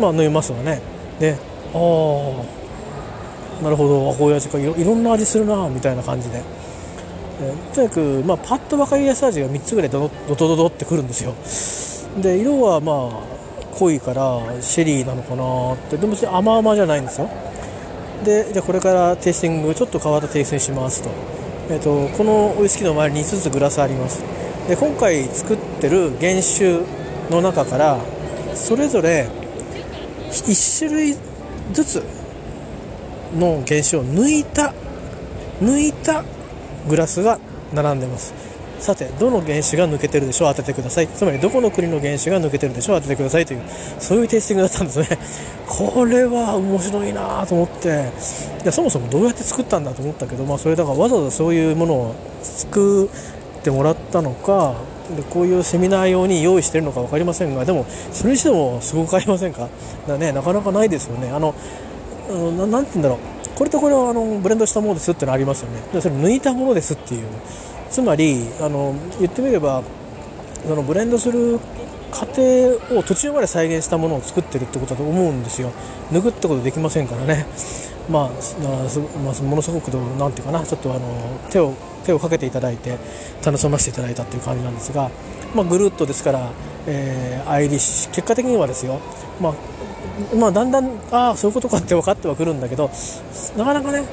[0.00, 0.80] まあ、飲みますわね。
[1.20, 1.36] で、
[1.74, 6.42] ああ、なるほど、こういう味か、いろんな味するな、みたいな感じで。
[7.74, 11.34] とにかく、まあ、パッと分かりやすい味が3つぐらいドドドドドってくるんですよ。
[12.20, 15.96] で色はまあ濃いからシェリーなのかなって。
[15.96, 17.30] でも甘々じゃないんですよ。
[18.24, 21.10] でじゃあこれからテイスティングちょっと変わったテイストにしますと,、
[21.70, 24.22] えーと、このウイスキーの周りに5つグラスあります。
[24.68, 26.80] で今回作ってる原酒
[27.30, 27.98] の中から
[28.54, 29.28] それぞれ
[30.30, 31.16] 1種類
[31.72, 32.02] ずつ
[33.36, 34.72] の原酒を抜いた
[35.60, 36.24] 抜いた
[36.88, 37.38] グラスが
[37.74, 38.34] 並んでます。
[38.78, 40.54] さてどの原子が抜けてるでしょう？
[40.54, 41.08] 当ててください。
[41.08, 42.96] つまりどこの国の原子が抜けてるでしょう？
[42.96, 43.62] 当ててくださいという
[44.00, 45.18] そういうテイスティングだったんですね。
[45.68, 48.10] これは面白いなと思って。
[48.62, 53.08] いやそもそもどうやって作ったんだと思ったけど、まあ、それだからわざわざそういうものを作っ
[53.62, 54.74] てもらったのか
[55.16, 59.68] でこういうセミナー用に用意してるのか分かりませんがでもそれにしてもすごくありませんか？
[60.08, 61.30] だねなかなかないですよね。
[61.30, 61.54] あの
[62.28, 63.18] あのなて言うんだろう。
[63.54, 65.80] これとこれはあのブレンドしたものですってのありますよね。
[65.92, 67.26] でそれ抜いたものですっていう。
[67.90, 69.82] つまりあの言ってみれば
[70.66, 71.60] そのブレンドする
[72.10, 75.70] 過程を途中まで再現したものを作ってるってことだと思うんですよ。
[76.10, 77.46] 抜くってことできませんからね。
[78.08, 78.30] まあ、
[79.22, 80.64] まあ、ものすごくなんていうかな。
[80.64, 81.00] ちょっとあの
[81.50, 82.98] 手を手をかけていただいて
[83.44, 85.10] 楽しませていただいたっていう感じなんですが、
[85.54, 86.50] まあ、ぐるっとですから、
[86.86, 89.00] えー、アイリッシュ結果的にはですよ、
[89.40, 89.54] まあ、
[90.36, 92.90] まあ、だんだんああそういうことかって分かってはくるんだけど
[93.56, 94.04] なかなかね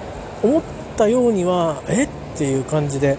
[0.43, 0.61] 思っ
[0.97, 3.17] たようにはえっていう感じで、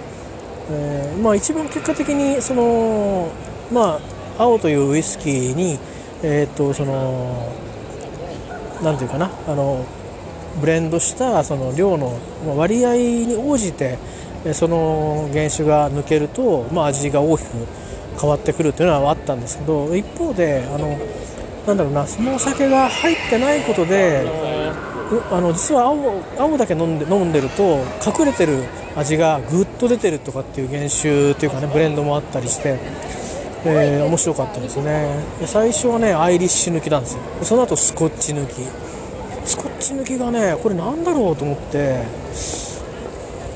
[0.70, 3.30] えー、まあ、一番結果的にその、
[3.72, 4.00] ま
[4.38, 5.78] あ、青というウイスキーに、
[6.22, 7.52] えー、っとその
[8.82, 9.84] なていうかなあの
[10.60, 12.18] ブレンドしたその量の
[12.56, 13.98] 割合に応じて
[14.54, 17.48] その原酒が抜けると、まあ、味が大きく
[18.20, 20.98] 変わってくるというのはあったんですけど一方であの
[21.70, 24.26] なんだろうなそのお酒が入ってないことで
[25.30, 28.64] あの実は青青だけ飲んで飲んでると隠れてる
[28.96, 32.78] 味がぐっと出てるとかっていう原酒っていうかねブレンドもあったりして、
[33.64, 35.24] えー、面白かったですね。
[35.46, 37.22] 最初はねアイリッシュ抜きなんですよ。
[37.42, 38.54] その後スコッチ抜き。
[39.44, 42.02] スコッチ抜きがねこれなんだろうと思って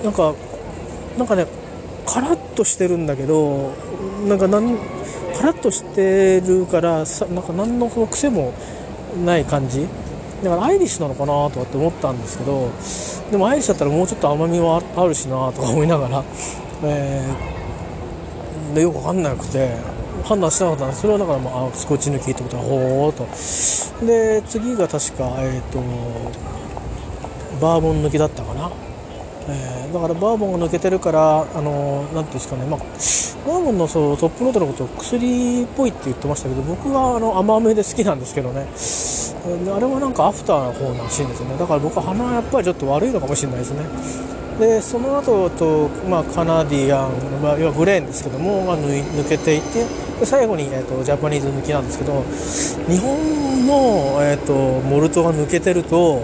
[0.03, 0.35] なんか
[1.19, 1.47] なんかね
[2.07, 3.73] カラッとしてるんだけど
[4.29, 4.77] なんかなん
[5.37, 8.53] カラッとしてるからさなんか何の癖も
[9.25, 9.87] ない感じ。
[10.43, 12.71] だからアイリッシュなのかなとかって思ったんですけど
[13.31, 16.25] でもアイリッシュだったらもうちょっと甘みはあるしなとか思いながら、
[16.85, 19.77] えー、でよく分かんなくて
[20.25, 21.01] 判断してなかったんです。
[21.01, 24.07] それはだから、まあ、スコッチ抜きってことはほーと。
[24.07, 25.81] で次が確かえっ、ー、と
[27.61, 28.71] バーボン抜きだったかな。
[29.49, 38.67] えー、だからバーボンが抜けてるからあのー、なんていうんですかね、まあ、バーボンのそうトップノートのことを薬っぽいって言ってましたけど僕はあの甘めで好きなんですけどね。
[39.45, 41.59] あれはなんかアフターの方らしいんですよね。
[41.59, 43.85] だから僕は鼻はやっぱりちょっと悪いのかもしれないですね。
[44.59, 49.85] でその後と、まあ、カナディアン、まあ、要はグレーンですけどもが抜けていて
[50.21, 52.23] で最後に、えーと、ジャパニーズ抜きなんですけど
[52.89, 56.23] 日本の、えーとモルトが抜けてると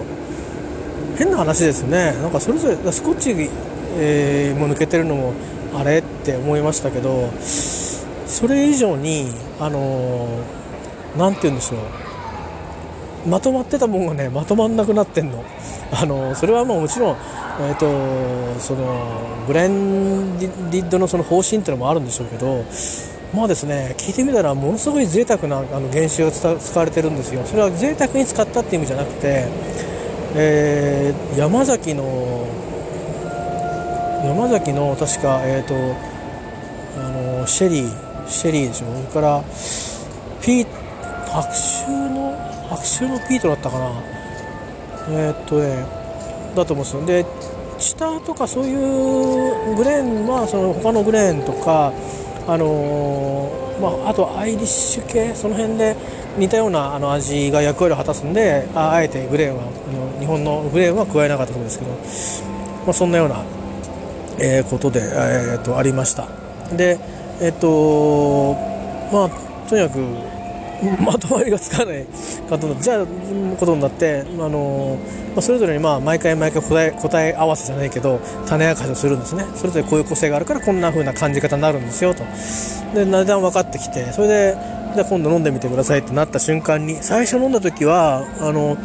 [1.20, 2.14] 変な話ですね。
[2.22, 3.35] なんかそれぞれスコッチ、
[3.98, 5.35] えー、も抜けてるのも
[5.74, 7.30] あれって思いましたけど
[8.26, 9.28] それ以上に
[9.61, 10.26] あの
[11.18, 13.28] 何、て言うんでしょう。
[13.28, 15.44] まとまってたもんがねまとまんなくなってんの、
[15.92, 17.16] あのそれはももちろん、
[17.61, 22.64] えーと、そのブレンディッドのその方針っていうのもあるんでしょうけど
[23.35, 27.44] まあですね聞いてみたらものすごい贅沢なあの原酒が使われてるんですよ。
[27.44, 29.48] それは贅沢に使ったっていう意味じゃなくて
[30.37, 32.47] えー、山崎の
[34.25, 35.75] 山崎の確か、えーと、
[37.01, 37.09] あ
[37.40, 38.87] のシェリーシェリーでしょ？
[39.11, 39.43] それから
[40.43, 40.66] ピー
[41.27, 42.37] 白州の
[42.69, 44.02] 白州のピートだったかな？
[45.09, 45.85] えー、っとね
[46.54, 47.25] だと思うんですよ。
[47.25, 47.27] で
[47.79, 51.92] チタとかそういうグレーンはその他のグレーンとか
[52.46, 55.35] あのー、まあ、あとアイリッシュ系？
[55.35, 55.96] その辺で
[56.38, 61.90] 似たようなあの味が役割を果たすんでああえてグレーンはあの日本のグレーンは加えなかったそうですけど、
[62.85, 63.44] まあ、そんなような、
[64.38, 66.28] えー、ことで、えー、とありました。
[66.76, 66.98] で
[67.40, 68.54] えっ、と
[69.12, 69.31] まあ
[69.68, 69.98] とにかく
[71.04, 72.06] まとまりがつかない
[72.48, 73.06] 方じゃあ
[73.58, 74.98] ことになってあの、
[75.35, 79.44] まあ、それぞれにまあ毎回毎回答え答え合わせじゃないけど種明かしをするんですね。
[79.54, 82.24] それぞれこういう個性があるからこんな風な感じ方になるんですよと。
[82.94, 84.56] でだんだん分かってきてそれで
[84.95, 88.77] じゃあ今度飲んでみてくださいってなった瞬間に最初飲んだ時はあの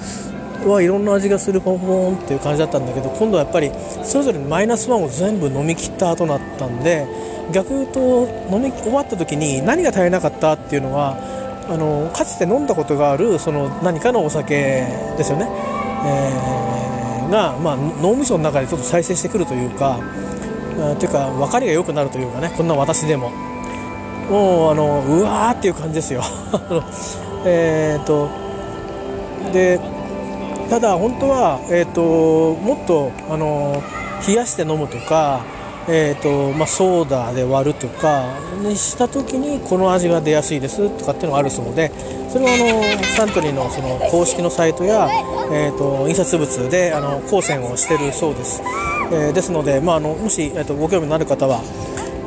[0.70, 3.72] はいろんな味がするポンポンっていう感じだったんだけど今度はやっぱり
[4.04, 7.08] それぞれマイナスワンを全部飲み切った後だったんで
[7.54, 11.18] 逆言うと飲み終わった時に何が足りなかったっていうのは
[11.68, 14.88] あのかつて飲んだことがあるその何かのお酒
[15.18, 15.48] ですよね、
[16.06, 20.00] えー、が、まあ、脳みその中でちょっと再生してくるというか
[21.00, 23.55] というか分かりが良くなるというかねこんな私でも。
[24.30, 26.24] もうあのうわーっていう感じですよ。
[27.46, 28.30] えっと
[29.54, 29.80] で
[30.70, 32.02] ただ本当は、えーと、と
[32.56, 33.82] もっとあの
[34.28, 35.42] 冷やして飲むとか
[35.88, 38.26] えーとまあ、ソーダで割るとか
[38.64, 41.92] にした時にこの味が出やすいですとかっていうのがあるそうで
[42.30, 45.08] それはあのサントリーのその公式のサイトや、
[45.52, 48.62] えーと、印刷物であの光線をしてるそうです、
[49.12, 51.62] えー、ですので、まあ、あのもし、えーと、ご興味のある方は、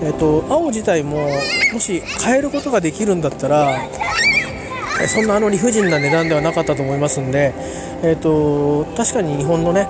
[0.00, 1.28] えーと、青自体も
[1.72, 3.78] もし変えることができるんだったら
[5.06, 7.52] そんなあの理不尽な値段ではなかったと思いますんで、
[8.02, 9.88] えー、と確かに日本のね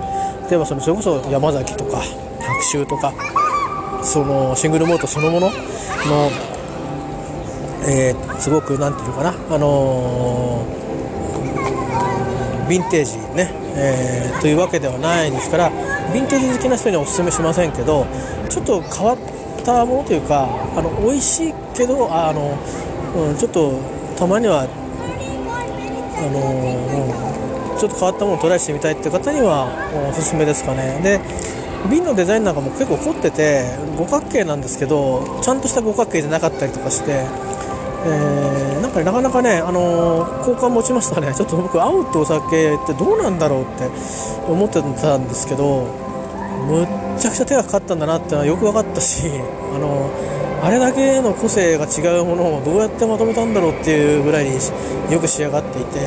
[0.51, 2.03] 例えばそれこそ山崎とか
[2.41, 3.13] 白州とか
[4.03, 5.53] そのシングルモートそのものの、
[7.87, 10.65] えー、すごくなんていうかな、あの、
[12.69, 18.07] ヴィンテージね、えー、というわけではないですからヴィンテージ好きな人にはおすすめしませんけど
[18.49, 19.19] ちょっと変わっ
[19.69, 22.57] たものというかあの美味しいけどあの、
[23.15, 23.79] うん、ちょっと
[24.17, 24.67] たまにはあ
[26.33, 29.69] の、うん、ちょっと変わったものをトライしてみたいっていう方には
[30.09, 31.01] おすすめですかね。
[31.03, 31.21] で
[31.91, 43.89] 瓶のデザインなんかも結構凝ってて五角形なんですけどちゃんとした五角形じゃなかったりとかして、えー、なんかなかなかね、あのー、好感持ちましたねちょっと僕青ってお酒ってどうなんだろうって
[44.51, 45.87] 思ってたんですけど
[46.67, 49.27] むっちゃくちゃ手がかかったんだなってのはよく分かったし、
[49.75, 50.11] あの、
[50.63, 54.53] あれだけの個性が違うものをどうやってまとめたんだろうっていうぐらいに
[55.11, 56.01] よく仕上がっていて、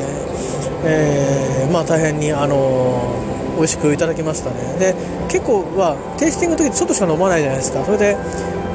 [0.84, 4.56] えー、まあ大変に、あの美味しくいただきましたね。
[4.78, 4.94] で
[5.28, 7.84] 結構はテイスティングの時ちょっとしか飲まないじゃないですか。
[7.84, 8.16] それで、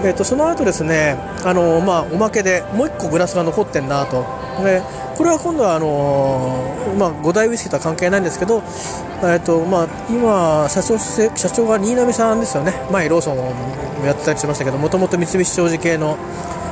[0.03, 4.25] えーと、その後ですねあの、まあ、おまけでもう1個グラスが残ってんなと。
[4.63, 4.81] で
[5.17, 8.63] これは今度はあのまあ、5大ウイスキーとは関係ないんですけど、
[9.21, 13.51] えーとまあ、今社長、社長が新浪さんですよね、前、ローソンを
[14.05, 16.17] やってたりしましたけど、もともと三菱商事系の、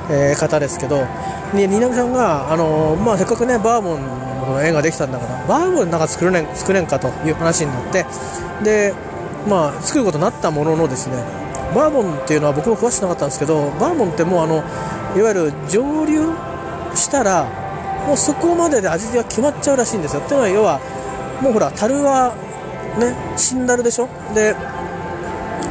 [0.09, 1.05] えー、方ですけど、
[1.53, 8.05] 新浪さんが、あのまあ、せっかくね、バーボンの絵ができたんだからバーボンなんか作れね作れんかという話になって
[8.63, 8.93] で
[9.47, 11.15] まあ作ることになったもののですね
[11.73, 14.57] バーボンっていうのは僕も詳しくなかったんですけどバーボンってもうあの
[15.17, 16.29] いわゆる蒸留
[16.93, 17.64] したら
[18.07, 20.21] もうそこまでで味が決まっちゃうらしいんですよ。
[20.21, 20.79] っていうのは要は
[21.41, 22.33] もうほら樽は
[22.99, 24.07] ね死んだるでしょ？
[24.33, 24.55] で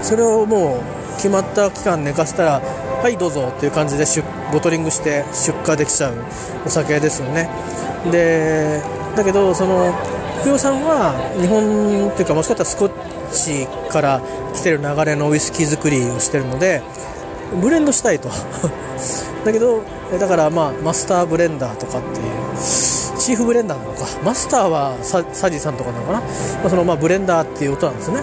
[0.03, 4.05] それをもう決まった期間寝かせたらはいどうぞっていう感じで
[4.53, 6.15] ボトリングして出荷できちゃう
[6.67, 7.49] お酒ですよね。
[8.11, 8.83] で
[9.17, 9.93] だけどその
[10.41, 12.91] 福代さんは日本っていうかもしかしたらスコッ
[13.33, 14.21] チから
[14.53, 16.83] 来てる流れのウイスキー作りをしてるので
[17.63, 18.29] ブレンドしたいと。
[19.45, 19.83] だけど
[20.19, 22.25] だからまあマスターブレンダーとかっていう
[23.19, 24.07] チーフブレンダーなのか。
[24.25, 26.27] マスターは佐治さんとかなのかな、ま
[26.67, 28.23] あ、そのまあブレンダーっていう音なんですね。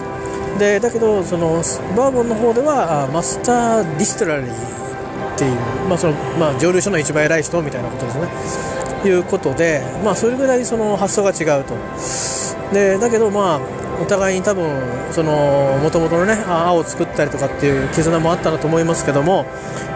[0.58, 1.62] でだけどその
[1.96, 4.72] バーボンの方ではマスターディスティラー
[5.34, 5.54] っていう、
[5.88, 8.28] まあそのまあ、蒸留所の一番偉い人みたいなことですね。
[9.04, 11.74] いうことで、まあ、それぐらいその発想が違うと。
[12.72, 13.60] でだけど、まあ、
[14.00, 14.66] お互いに多分
[15.12, 19.46] その元々のね青を作ったりとかっていう絆もあったんだと思いますけども、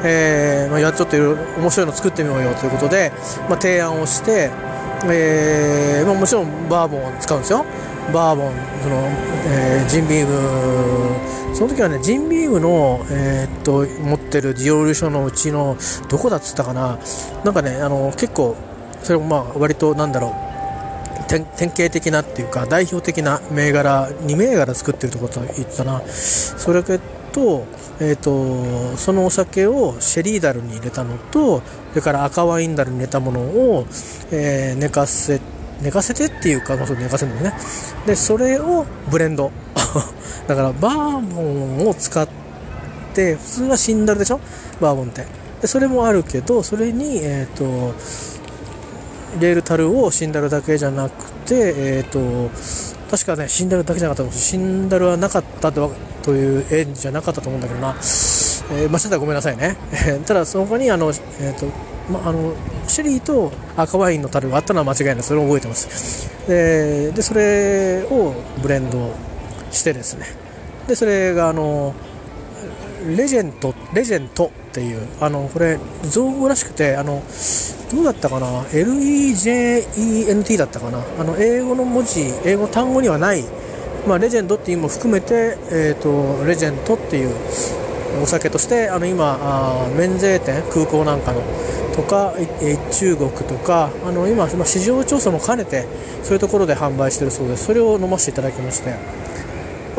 [0.04, 3.12] えーまあ、ちょっと面白いの作ってみようよということで、
[3.48, 4.50] まあ、提案をして、
[5.06, 7.64] えーまあ、もちろんバーボンを使うんですよ。
[8.12, 8.96] バーボンその、
[9.48, 11.54] えー、ジンビーム。
[11.54, 15.76] その時はねジンビームの、えー、っと持ってるディオール書のうちの
[16.08, 16.98] どこだっつったかな。
[17.44, 18.56] なんかねあの結構
[19.02, 20.45] それもまあ割となんだろう。
[21.28, 26.02] 典型的なっていうか代表的な銘柄2銘柄作ってるとこと言ったな。
[26.06, 26.82] それ
[27.36, 27.66] と,、
[28.00, 31.60] えーと、そのお酒をシェリーダルに入れたのと
[31.90, 33.86] それから赤ワインダルに入れたものを、
[34.32, 35.40] えー、寝かせ
[35.82, 38.06] 寝かせてっていうか、まあ、寝かせるんですね。
[38.06, 39.52] でそれをブレンド。
[40.48, 42.26] だからバーボンを使っ
[43.12, 44.40] て普通はシンダルでしょ？
[44.80, 45.26] バーボンって。
[45.60, 47.94] でそれもあるけどそれにえっ、ー、と
[49.40, 52.50] レール樽をシンダルだけじゃなくて、えーと、
[53.10, 55.90] 確かねシンダルだけじゃなかったシンダルはなかったと
[56.28, 59.76] いう絵じゃなかったと思うんだけどな、えー、間違ったらごめんなさいね。
[60.26, 61.66] ただそこにあの、えーと
[62.10, 62.54] ま、あの
[62.88, 65.22] シェリーと赤ワインの樽があったのは間違いない。
[65.22, 66.28] それを覚えてます。
[66.48, 69.12] ででそれをブレンド
[69.70, 70.26] してですね。
[70.86, 71.94] でそれがあの
[73.06, 77.22] レジェントレジェントっていうあのこれ造語らしくてあの
[77.92, 81.04] どうだったかな？LEJENT だったかな？
[81.18, 83.44] あの英語の文字英語単語にはない、
[84.06, 87.34] まあ、レジェンドっていうのも含めて、えーと、レジェントっていう
[88.22, 91.42] お酒としてあの今あ免税店空港なんかの
[91.94, 95.86] とか、え中国とかあの今、市場調査も兼ねて
[96.22, 97.64] そういうところで販売してるそうです。
[97.64, 98.94] それを飲ませていただきまして。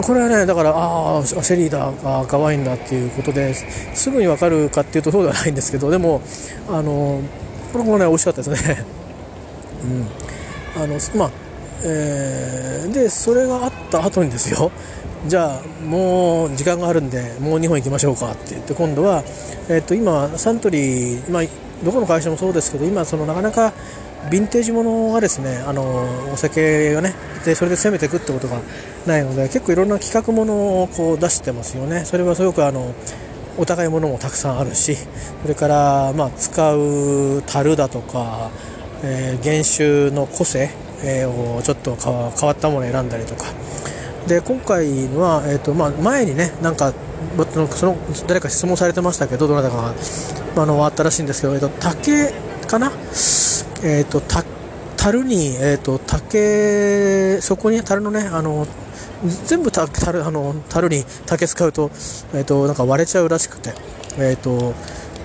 [0.01, 6.21] これはねだからああシェリーだあ赤ワインだっていうことですぐに分かるかっていうとそうではないんですけどでも
[6.69, 7.21] あの
[7.71, 8.85] これもね美味しかったですね。
[9.83, 10.81] うん。
[10.81, 11.31] あのまあ
[11.83, 14.71] えー、でそれがあった後にですよ。
[15.27, 19.23] じゃあもう時間があるんでもう2本行きましょうかって言って今度は、
[19.67, 21.43] えー、と今サントリー、まあ、
[21.83, 23.73] どこの会社もそうですけど今そのなかなか
[24.29, 27.13] ヴィンテージものがですねあのお酒がね
[27.45, 28.59] でそれで攻めていくってことが
[29.05, 32.05] ないので結構いろんな企画ものをこう出してますよね。
[32.05, 32.93] それはすごくあの
[33.57, 34.95] お互いものもたくさんあるし
[35.41, 38.51] それから、まあ、使う樽だとか、
[39.03, 40.69] えー、原酒の個性、
[41.03, 43.45] をちょっと変わったものを選んだりとか。
[44.27, 46.93] で今回は、えーとまあ、前にねなんか
[47.69, 47.97] その
[48.27, 52.33] 誰か質問されてましたけどどなたかが、あのあったらしいんですけど、えーと、竹
[52.67, 52.91] かな、
[53.89, 54.43] えーと、と
[54.97, 58.67] 樽に、えーと、竹そこに樽のねあの
[59.45, 61.89] 全部た樽あの樽に竹使うと,、
[62.33, 63.73] えー、となんか割れちゃうらしくて、
[64.17, 64.73] えー、と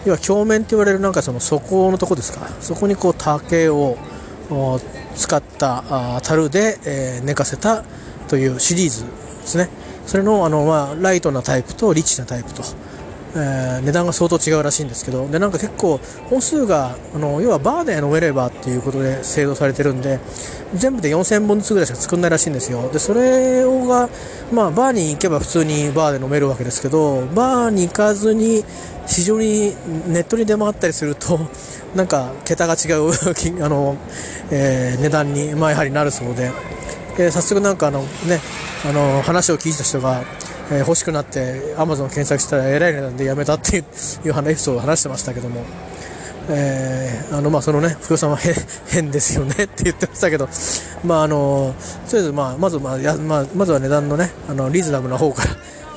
[0.05, 2.47] 要は鏡面って言われるなんかその底のとこですか？
[2.61, 3.97] そこにこう竹を
[5.17, 7.85] 使ったあ樽で、えー、寝かせた
[8.29, 9.11] というシリーズで
[9.47, 9.69] すね。
[10.07, 12.63] それのあの、まあ、ライトなタイプとリッチなタイプと、
[13.35, 20.21] えー、値段が相当違うらしいんですけどでなんか結構本数があの要はバーで飲めればっていうことで製造されてるんで
[20.73, 24.09] 全部で4000本ずつぐらいしか作んないらしいんですよでそれをが、
[24.53, 28.65] まあ、バーに行けば普通にバーで飲めるわけですけどバーに行かずに
[29.07, 29.75] 市場に
[30.07, 31.41] ネットに出回ったりすると
[31.97, 33.11] なんか桁が違う
[33.65, 33.97] あの、
[34.51, 36.53] えー、値段に、まあ、やはりなるそうで。
[37.17, 38.41] で早速なんかあのね
[38.89, 40.23] あの話を聞いた人が、
[40.71, 43.85] え、欲しくなってアマゾン検索したらえらい値段でやめたっていう
[44.25, 45.63] いう話エピソードを話してましたけども、
[46.49, 48.39] えー、あのまあそのね福代さんは
[48.89, 50.49] 変ですよねって言ってましたけど
[51.05, 51.75] まああの
[52.09, 55.45] とりあえずまあまずまあやまあまずは値段のねあのリーズナブルな方か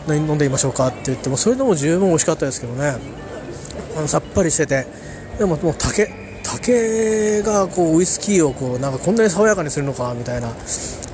[0.08, 2.96] ら飲んでみましょうかって言ってもそれでも十分美味しかったですけどね
[3.98, 4.86] あのさっぱりしてて
[5.40, 10.54] でももう竹竹がこうウイスキーをこうなんかこんなに爽やかにするのかみたいな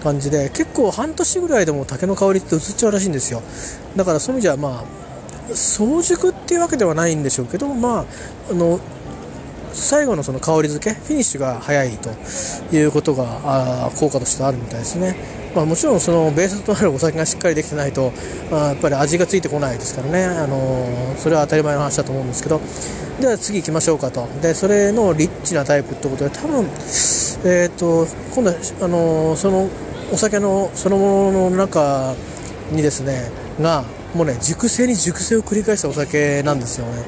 [0.03, 3.41] 感じで結構半年ぐらいでも竹の香りって移っちゃうらしいんですよ。
[3.95, 8.05] だからそういう意味じゃまあ早熟っていうわけではないんでしょうけどまあ
[8.51, 8.79] あの
[9.73, 12.09] 最後のその香り付けフィニッシュが早いと
[12.75, 15.15] いうことがあ効果としてあるみたいですね、
[15.55, 18.11] まあ、もちろんそのベースとなるお酒がしっかりできてないと、
[18.49, 22.61] まあ、やっぱり味がついてこないですからね、あのそれは当たり前の話だと思うんですけど。
[23.21, 24.27] では次行きましょうかと。
[24.41, 26.65] でそれのリッチなタイプってことで多分、
[27.45, 29.69] えーと、今度はあのその
[30.11, 32.15] お酒のそのものの中
[32.71, 33.29] にですね
[33.61, 33.83] が
[34.15, 37.03] もうね熟成に熟成を繰り返したお酒なんですよね。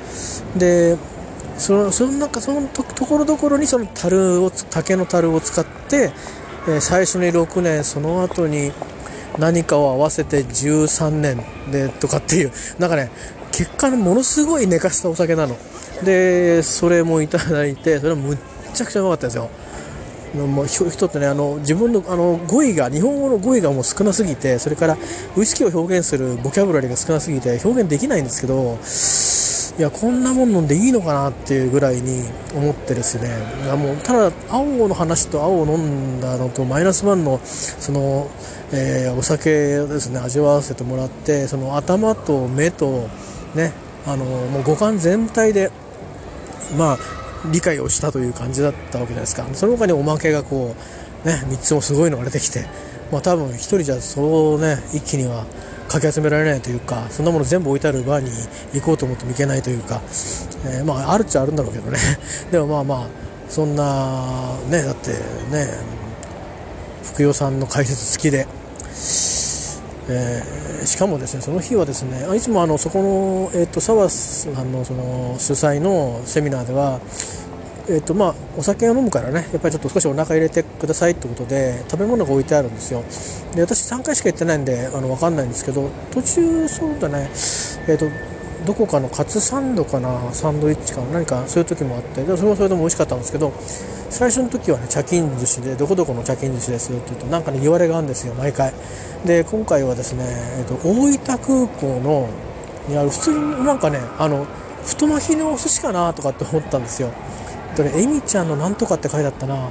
[0.56, 0.98] で
[1.58, 6.12] そのその中そのところどころにその樽を竹の樽を使って、
[6.68, 8.72] えー、最初に6年その後に
[9.38, 13.12] 何かを合わせて13年でとかっていうなんかね
[13.52, 15.56] 結果のものすごい寝かしたお酒なの。
[16.04, 18.38] でそれもいただいてそれはむっ
[18.74, 19.50] ちゃくちゃうまかったですよ。
[20.34, 24.98] もう人ってねあの自分のあの語彙が日本語の語彙がもう少なすぎてそれから
[25.38, 28.80] ウイスキーを表現するボキャブラリーが少なすぎて表現できないんですけど
[29.76, 33.30] いやこんなもん飲んでいいのかなっていうぐらいに思ってですね。
[33.66, 38.30] いやもうただ青の話と青を飲んだのとマイナスワンのその、
[38.72, 43.08] えー、お酒をですね味わわせてもらってその頭と目と
[43.56, 43.74] ね
[44.06, 45.72] あのもう五感全体で
[46.78, 46.98] まあ
[47.52, 49.48] 理解をしたという感じだったわけじゃないですか。
[49.54, 50.76] その他におまけがこ
[51.26, 52.68] うね3つもすごいのが出てきて
[53.12, 55.48] まあ多分1人じゃそうね一気には
[55.94, 58.32] かき集められないというかそんなもの全部置いてあるバーに
[58.74, 60.02] 行こうと思っても行けないというか、
[60.66, 62.00] えー、まああるっちゃあるんだろうけどね。
[62.52, 63.08] でもまあまあ
[63.48, 65.12] そんなねだって
[65.52, 65.70] ね
[67.04, 68.48] 福代さんの解説付きで、
[70.10, 77.02] えー、しかもですねその日はですねいつもあのそこの、えーと、と澤さんのその主催のセミナーでは
[77.86, 83.04] えーとまあ、お酒を飲むからねやっぱりちょっと少しお腹入れてくださいってことで食べ物が置いてあるんですよ。
[83.56, 87.30] で私3回しか行ってないんであの分かんないんですけど途中そうだね
[87.88, 88.06] えっ、ー、と
[88.66, 93.52] どこかのカツサンドかなサンドイッチか何かそういう時もあってでそれもそれでも美味しかったんですけど
[94.10, 98.74] 最初の時はね茶巾寿司でどこどこの茶巾寿司ですって言うとなんかね言われがあるんですよ毎回。
[99.26, 100.24] で今回はですね、
[100.60, 102.30] えーと、大分空港の
[102.88, 104.46] にある普通になんかねあの
[104.86, 107.12] 太巻きのお寿司かなとかって思ったんですよ。
[107.76, 109.70] でねえみちゃんのなんとかって書いてあったな。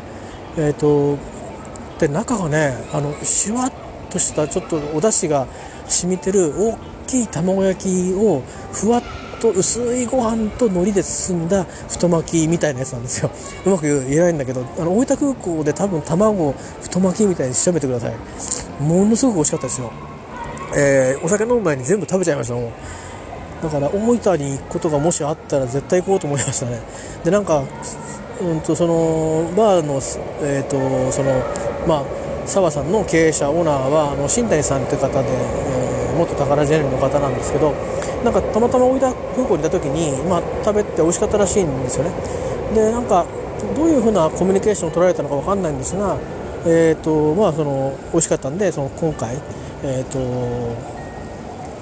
[0.56, 1.18] えっ、ー、と
[1.98, 3.72] で中がねあのシュワッ
[4.10, 5.46] としたちょっとお出汁が
[5.86, 8.42] 染みてる大きい卵焼きを
[8.72, 9.02] ふわっ
[9.40, 13.30] と薄いご飯と海苔で包んだ太巻きみたいなやつなんですよ。
[13.66, 18.14] うまく言えないんだけどあの大分空港で多分卵太巻きみたいに調べてください。
[18.82, 19.92] ものすごく美味しかったですよ。
[20.74, 22.72] えー、お酒飲む前に全部食べちゃいましたもう。
[23.62, 26.80] だから大分に行くことがもしあったら絶対行こうと思いましたね。
[27.24, 27.62] でなんか、
[28.40, 29.94] うんと、そのバーの、
[30.42, 31.30] えーとその
[31.86, 32.04] まあ、
[32.44, 37.72] 澤さんの経営者オーナーはあの新谷さんという方で、えー、元宝ジェネの方なんですけど
[38.24, 42.10] なんかたまたま大分空港にいた時に、まあ、食べて美味しかったらしいんですよね。
[42.74, 43.26] でなんか
[43.76, 46.18] どういうふうなコミュニケーションを取られたのか分かんないんですが、
[46.66, 49.36] えーとまあ、その美味しかったんでその今回、
[49.84, 51.01] えーと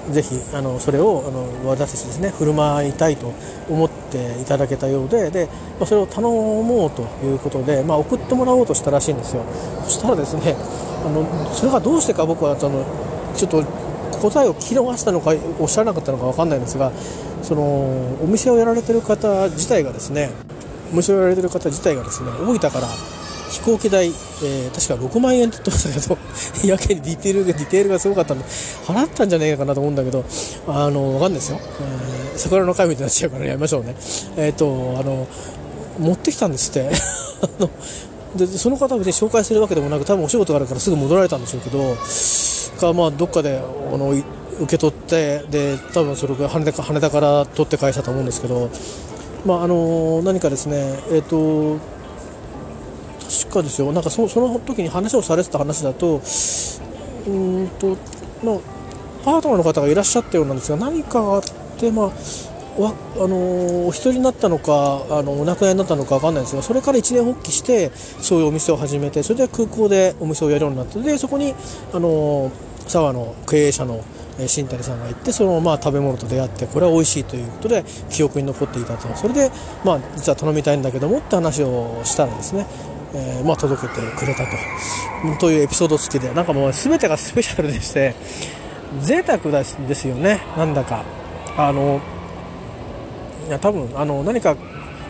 [0.09, 3.33] ぜひあのそれをあの私たちですね振る舞いたいと
[3.69, 5.47] 思っていただけたようでで、
[5.79, 9.43] ま、それを頼もうということで、まあ、送ってもらおうとしたらしいんですよ。
[9.83, 10.55] そしたらですね
[11.05, 12.85] あのそれがどうしてか僕はその
[13.35, 13.63] ちょっと
[14.21, 16.91] 答えを聞き逃したのかおっしゃらなかったのか分かんないんですが
[17.41, 17.61] その
[18.21, 20.29] お店をやられてる方自体がですね
[20.93, 22.87] お店をやられてる方自体がですね大分から
[23.51, 26.17] 飛行機代、えー、確か6万円って言ってましたけど、
[26.67, 28.45] やけにディテールが、ディテールがすごかったんで、
[28.85, 30.23] 払ったんじゃねえかなと思うんだけど、
[30.67, 31.59] あの、わかんないですよ。
[31.81, 33.95] えー、桜の会みたいになっちゃうからやめましょうね。
[34.37, 35.27] えっ、ー、と、あの、
[35.99, 36.89] 持ってきたんですって。
[37.41, 37.69] あの
[38.35, 41.97] でその方別に紹介するわけでもなく多分お仕事があるからすぐ戻られたんでしょうけど
[42.81, 44.23] かまあどっかであの受
[44.67, 48.69] け取ってで多分それが羽田羽田から取って返したと思うんですけど、
[49.45, 51.79] まあ、あの何かですね、えーと
[53.31, 53.91] 確かですよ。
[53.93, 56.21] なんかそその時に話をされてた話だと
[57.27, 57.97] うんと、
[58.43, 58.57] まあ、
[59.23, 61.43] パートナーの方がいらっしゃったようなんですが何かがあっ
[61.77, 62.11] て、まあ
[62.77, 71.53] あのお一人になったのかあのお亡くなりになったのか分かんないんですがそれから一年発起してそういうお店を始めてそれで空港でお店をやるようになってでそこに
[71.93, 72.49] あの
[72.87, 74.01] 沢の経営者の
[74.47, 79.13] 新谷さんが行ってそのまあ食べ物と出会ってこれは美味しいということで記憶に残っていたと。
[79.15, 79.51] それで
[79.83, 82.65] まあ実は頼みたいんだけどもって話をしたらですね。
[83.13, 84.51] えー、まあ、届けてくれたと
[85.39, 88.15] というエピソード付きでなんかもう全てがスペシャルでして
[89.01, 89.63] 贅沢で
[89.95, 91.03] すよねなんだか
[91.57, 92.01] あの
[93.47, 94.55] いや多分あの何か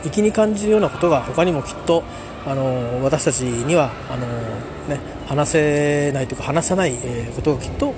[0.04, 2.04] 粋に感じるようなことが他にもきっと
[2.46, 4.26] あの私たちにはあの、
[4.88, 7.94] ね、話せないというか話さない、えことがきっと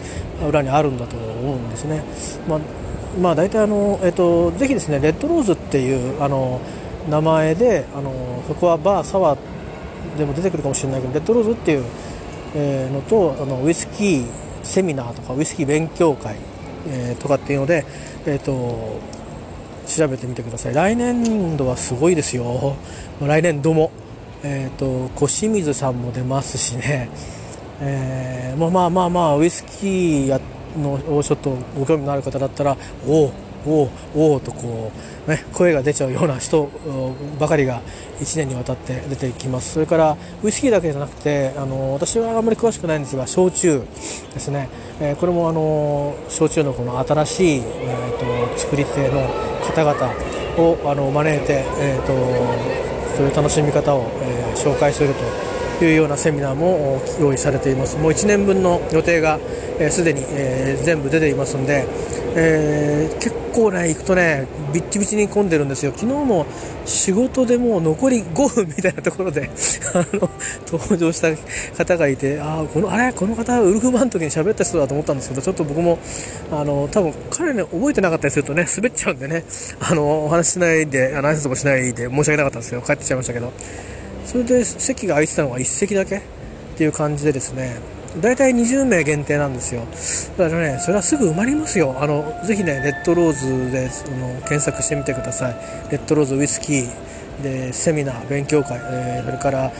[0.46, 2.04] 裏にあるんだと思うんですね。
[2.48, 2.60] まあ
[3.22, 6.60] まあ、大体あの、えっと、ぜひですねレッドローズっていうあの
[7.10, 9.53] 名前であのそこはバーサワー
[10.18, 11.84] でも出てくるかもしれないけどレッドローズっていう、
[12.56, 14.26] えのとあのウイスキー
[14.64, 16.38] セミナーとかウイスキー勉強会、
[16.88, 17.86] えー、とかっていうので、
[18.26, 19.00] えーと、
[19.88, 20.74] 調べてみてください。
[20.74, 22.76] 来年度はすごいですよ。
[23.22, 23.92] 来年度も、
[24.44, 27.10] えーと、小清水さんも出ますしね、
[27.82, 30.40] えー、まあまあまあまあウイスキーや
[30.78, 33.34] のをちょっとご興味のある方だったらおお
[33.66, 34.92] おおおとこ
[35.28, 36.70] う、ね、声が出ちゃうような人
[37.40, 37.82] ばかりが
[38.24, 39.74] 1年にわたって出てきます。
[39.74, 43.84] それからウイスキーだけじゃなくてあの私はあまり詳しくないんですが焼酎
[44.34, 44.70] ですね、
[45.00, 49.28] えー、これもあの焼酎のこの新しい、えーと、作り手の
[49.64, 50.14] 方々
[50.58, 52.14] をあの招いて、えーと、
[53.16, 55.14] そういう楽しみ方を、えー、紹介する
[55.80, 57.98] というようなセミナーも用意されています。
[57.98, 59.40] もう1年分の予定が
[59.90, 61.88] すで、えー、に、え、全部出ていますので、
[62.36, 65.92] えー、結構ね行くとねビッチビチに混んでるんですよ。
[65.96, 66.46] 昨日も
[66.86, 69.50] 仕事でもう残り5分みたいなところで
[69.94, 70.30] あの
[70.66, 71.30] 登場した
[71.78, 73.14] 方がいてあこのあれ？
[73.14, 76.00] この方ウルフマンの時に喋った人だと思ったんですけどちょっと僕も
[76.52, 79.44] あの多分彼ね覚えてなかったりするとね滑っちゃうんでね
[79.80, 82.82] あのお話しないであの挨拶もしないで申し訳なかったんですよ。
[82.82, 83.52] 帰ってきちゃいましたけど。
[84.26, 86.22] それで席が空いてたのが1席だけっ
[86.78, 87.76] ていう感じでですね
[88.22, 89.82] 大体20名限定なんですよ。
[90.38, 91.96] だからねそれはすぐ埋まりますよ。
[92.00, 95.56] あのぜひねレッドローズでその検索してみてください。
[95.92, 97.14] レッドローズウイスキー。
[97.42, 99.72] でセミナー勉強会、えー、それから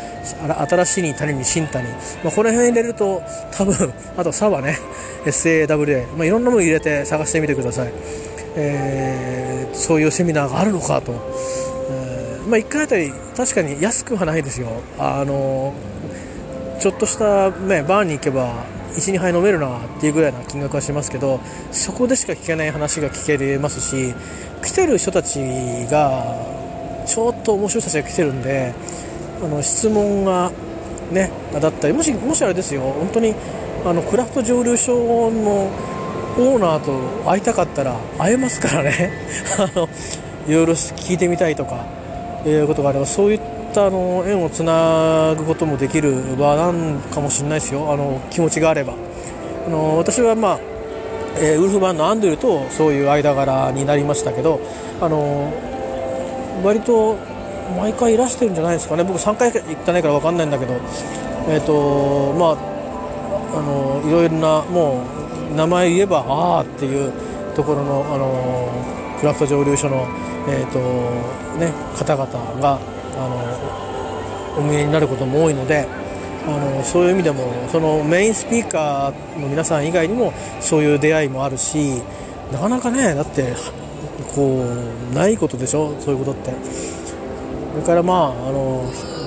[0.68, 3.22] 新しいに谷に新谷、まあ、この辺入れると
[3.52, 4.78] 多分 あとサバね。
[5.26, 7.94] SAWA、まあ、いろんなもの入れて探してみてください、
[8.56, 11.14] えー、そういうセミナーがあるのかと、
[11.92, 14.68] えー、まあ、1回あたり確かに安くはないですよ。
[15.00, 15.74] あの
[16.84, 18.66] ちょっとした、ね、バーに行けば
[18.98, 21.40] 12杯飲めるなっていうぐらいな金額はしますけど
[21.72, 24.14] そこでしか聞けない話が聞けますし
[24.62, 25.40] 来てる人たち
[25.90, 26.36] が
[27.08, 28.74] ちょっと面白い人たちが来てるんで
[29.42, 30.52] あの質問が
[31.10, 33.34] ねだったりもしもしあれですよ本当に
[33.86, 35.72] あのクラフト蒸留所の
[36.38, 39.14] オーナーと会いたかったら会えますからね。
[39.58, 39.88] あの
[40.50, 41.86] いろいろ聞いてみたいとか
[42.46, 47.92] いうことがあればそういったあの縁をつなぐこともできる場なんかもしれないですよ。
[47.92, 48.94] あの気持ちがあれば。
[49.66, 50.60] あの私はまあ、
[51.38, 54.60] えー、ウルフマンのアンドゥルとそういう間柄になりましたけど
[55.02, 55.52] あの
[56.64, 57.18] 割と
[57.78, 59.04] 毎回いらしてるんじゃないですかね。
[59.04, 60.74] 僕3回行ってないから分かんないんだけど。
[61.48, 62.74] えっ、ー、とまあ
[63.58, 65.04] あのいろいろなも
[65.52, 67.12] う名前言えばああっていう
[67.56, 70.08] ところのあのクラフト蒸留所の
[70.48, 70.80] えーと
[71.58, 72.28] ね、方々
[72.60, 72.80] が
[73.18, 73.28] あ
[74.58, 75.88] のお見えになることも多いので
[76.48, 82.02] あのそういう意味でもそのメインスピーカーの皆さん以外にもそういう出会いもあるし
[82.52, 83.54] なかなかねだって
[84.36, 84.66] こ
[85.12, 85.96] うないことでしょ？
[86.00, 86.52] そういうことって。
[87.74, 88.84] それからまああの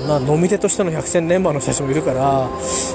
[0.06, 2.48] ま、飲み手としての百戦錬磨の人たちもいるから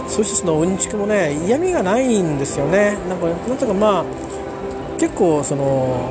[0.07, 2.97] そういう人たちのうんちくもね嫌味がないんですよね。
[3.09, 4.05] なんかなんとかまあ
[4.97, 6.09] 結構その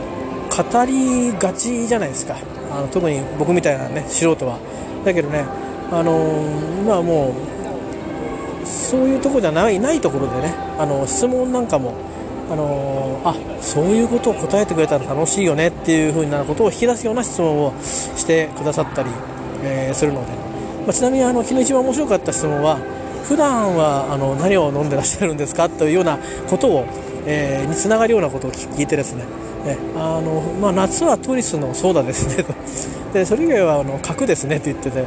[0.50, 2.36] 語りがちじゃないですか。
[2.70, 4.58] あの特に僕みたいなね素人は。
[5.04, 5.44] だけどね
[5.90, 6.42] あの
[6.86, 7.34] まあも
[8.62, 11.94] うそういうとこじゃないないところでねあの質問なんかも
[12.50, 19.10] あのあそういうことを答えてくれたら楽しいよねっていう風なことを引き出すような質問をしてくださったり、
[19.62, 20.32] えー、するので、
[20.84, 22.78] まあ、ちなみにあの昨日一番面白かった質問は
[23.24, 25.68] 普段はあの何を飲んでらっしゃるんですか？
[25.68, 26.18] というような
[26.48, 26.84] ことを、
[27.26, 29.24] えー、につながるようなことを聞いてですね
[29.64, 32.54] ねあのまあ、夏はトリスのソーダですねと。
[33.12, 35.04] でそれ以外はあの角ですねって言ってて、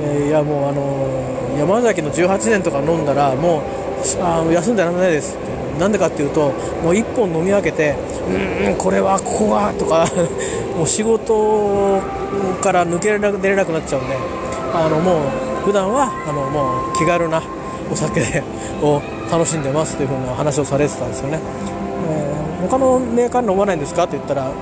[0.00, 3.62] えー、いやもうあの山崎の18年とか飲んだらもう
[4.22, 5.60] あの休んでられないですって。
[5.80, 7.96] なんでかっていうともう1本飲み分けて
[8.68, 10.06] うんこれはここはとか
[10.76, 12.00] もう仕事
[12.60, 14.14] から抜けられな出れなくなっちゃうんで
[14.74, 15.20] あのも
[15.62, 17.42] う普段はあのもう気軽な
[17.90, 18.42] お酒
[18.82, 19.00] を
[19.30, 21.38] 楽しんでますというふうな話をされてたんですよね。
[22.10, 24.52] えー他のメーカー飲まないんですかって言ったら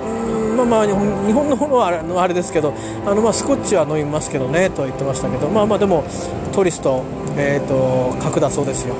[0.56, 2.72] まあまあ日本のものはあれですけど
[3.04, 6.04] あのまあスコッチは飲みますけどねとは言ってましたけどまあまあでも
[6.52, 7.02] トリスと,、
[7.36, 8.94] えーと、角だそうですよ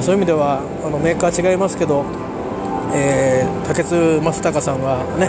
[0.00, 2.02] そういう意味ではあのメーカー違いますけど、
[2.94, 5.28] えー、竹津正隆さんはね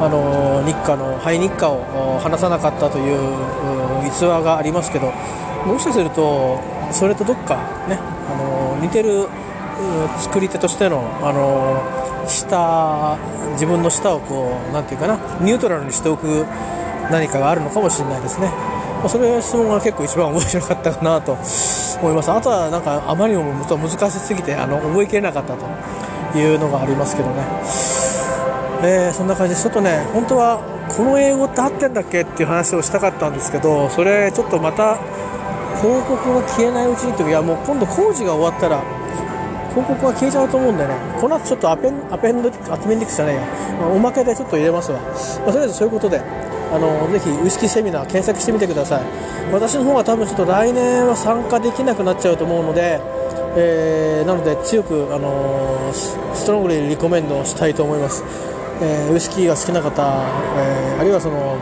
[0.00, 5.12] あの日課のハイ日課を話さなかったという逸話がありますけど
[5.66, 6.58] もしかすると
[6.92, 7.56] それとどっか
[7.88, 8.47] ねあの
[8.80, 9.28] 似てる
[10.18, 11.82] 作り手としてのあの
[12.28, 13.18] 舌
[13.52, 16.46] 自分の舌をこう何て言うかなニュートラルにしておく
[17.10, 22.30] 何かがあるのかもしれないですね、まあ、それ質問が結構一番面白かったかなと思います。
[22.30, 27.42] あとはなんかあまりにも難しすぎてあの覚えきれなかったというのがありますけどね、
[28.82, 34.98] えー、そんな感じでちょっとね本当はこの英語って合ってんだっけっていう話をしたかったんですけどそれちょっとまた
[35.76, 38.82] 広告が消えないうちにといういやもう今度工事が終わったら
[39.70, 43.42] 広告は消えちゃうと思うんでね、この後ちょっとアペンアペンドアペンディクスじゃないや、
[43.78, 44.98] ま、おまけでちょっと入れますわ。
[44.98, 49.02] まあ、とりあえずそういうことで、あのぜひウイスキーセミナー検索してみてください。
[49.52, 53.00] 私の方は多分ちょっと来年は参加できなくなっちゃうと思うので、
[53.56, 58.24] えー、なので強く、あのストロングリーリコメンドしたいと思います。
[58.80, 60.02] えー、ウイスキーが好きな方、
[60.56, 61.56] えー、あるいはその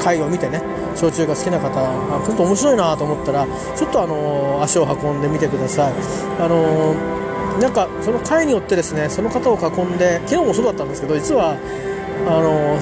[0.00, 0.62] 会を見てね、
[0.96, 5.92] 焼酎が好きな方、あちょっと面白いなと思ったら、ちょっとあの足を運んでみてください。
[6.40, 6.94] あの
[7.60, 11.56] なんかその会によってですねその方を囲んで昨日もそうだったんですけど実は
[12.26, 12.78] あの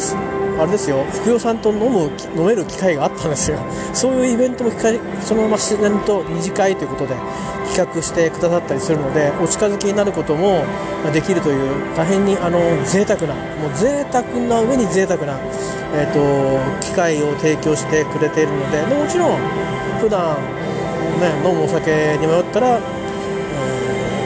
[0.57, 1.05] あれですよ。
[1.11, 3.59] 福代さんと飲む飲める機会があったんですよ。
[3.93, 4.71] そういうイベントも
[5.21, 7.15] そのまま自然と二次会ということで
[7.75, 10.63] 企画してくださったりするのでお近づきになることも
[11.13, 15.35] できるという大変にあの贅沢なもう贅沢な上に贅沢な、
[15.95, 19.39] えーと、機会を提供してくれているのでもちろん
[20.01, 20.37] 普段
[21.21, 22.79] ね飲むお酒に迷ったら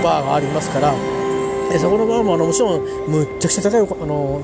[0.02, 0.92] バーがありますから。
[1.70, 4.40] でそこのバーもあのもちろんむっちゃくちゃ高いあの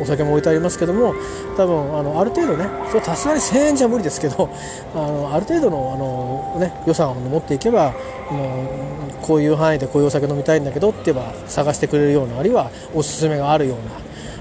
[0.00, 1.14] お酒も置いてありますけども
[1.56, 4.48] 多分あのある程度ねそれさすがに1000円じゃ無理ですけど
[4.94, 7.88] あのある程度のあの、ね、予算を持っていけば
[8.30, 13.76] あのこういう範囲でこういうお酒飲みたいんだけどって言えば探してくれるようなあるいはおすすめがあるよ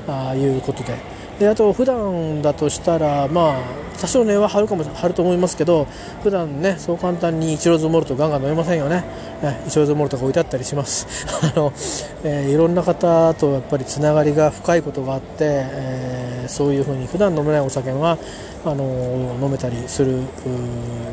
[0.05, 1.17] うなあいうことで。
[1.39, 5.87] であと普段だとしたらまあ多少値は張るかも張ると思いますけど
[6.23, 9.03] 普段ねそう簡単にイチローズモルトガンガン飲めませんよね、
[9.67, 11.07] イチローズモルトが置いてあったりします。
[11.41, 11.73] あの、
[12.23, 18.17] えー、いろんな方とやっぱりつながりが深いことがあって、えでそういうふうに普段飲めないお酒が
[18.65, 20.21] あの飲めたりする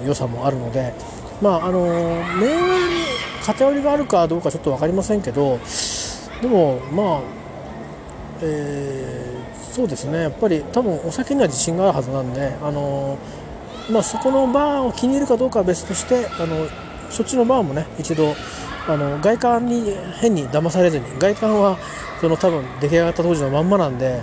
[0.07, 0.95] 良さもあるので
[1.43, 3.05] まああの明暗に
[3.43, 5.59] 偏りがあるかどうかちょっと分かりませんけど
[6.41, 7.21] でもまあ
[8.41, 9.34] えー、
[9.75, 10.23] そうですね。
[10.23, 13.19] やっぱり多分お酒には自信があるはずなんであの
[13.91, 16.67] まあ、そこのバーを気に入るかどうかは別としてあの
[17.11, 18.35] そっちのバーもね一度
[18.89, 21.79] あの外観に変に騙されずに外観は
[22.21, 24.23] その多分出来上がった当時のまんまなんで、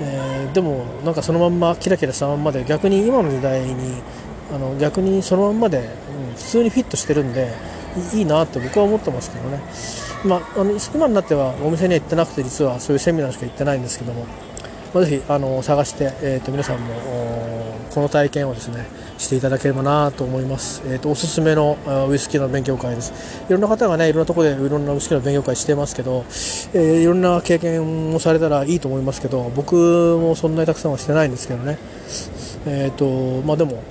[0.00, 4.02] えー、でもなんかそのまんまキラキラしたまんまで逆に今の時代に
[4.50, 7.54] あの逆にそのまんまで、うん、普通にフィットしてるんで
[8.14, 9.60] いいなって僕は思ってますけどね、
[10.24, 14.26] まあ、あの今になってはお店には行ってなくて実はそういうセミナーしか行ってないんですけども、
[14.94, 17.42] まあ、ぜひあの探して、えーと皆さんも
[17.92, 18.86] この体験をですね
[19.18, 21.76] していただければなと思います、えーと、おすすめの
[22.08, 23.44] ウイスキーの勉強会です。
[23.48, 26.24] いろんな方がねいろんなところでいろんなウイスキーの勉強会してますけど、
[26.72, 29.74] えー、いろんな経験をされたらいいと思いますけど僕
[30.20, 31.78] もそんなにたくさんはしてないんですけどね。
[32.66, 33.82] えっ、ー、とまあでも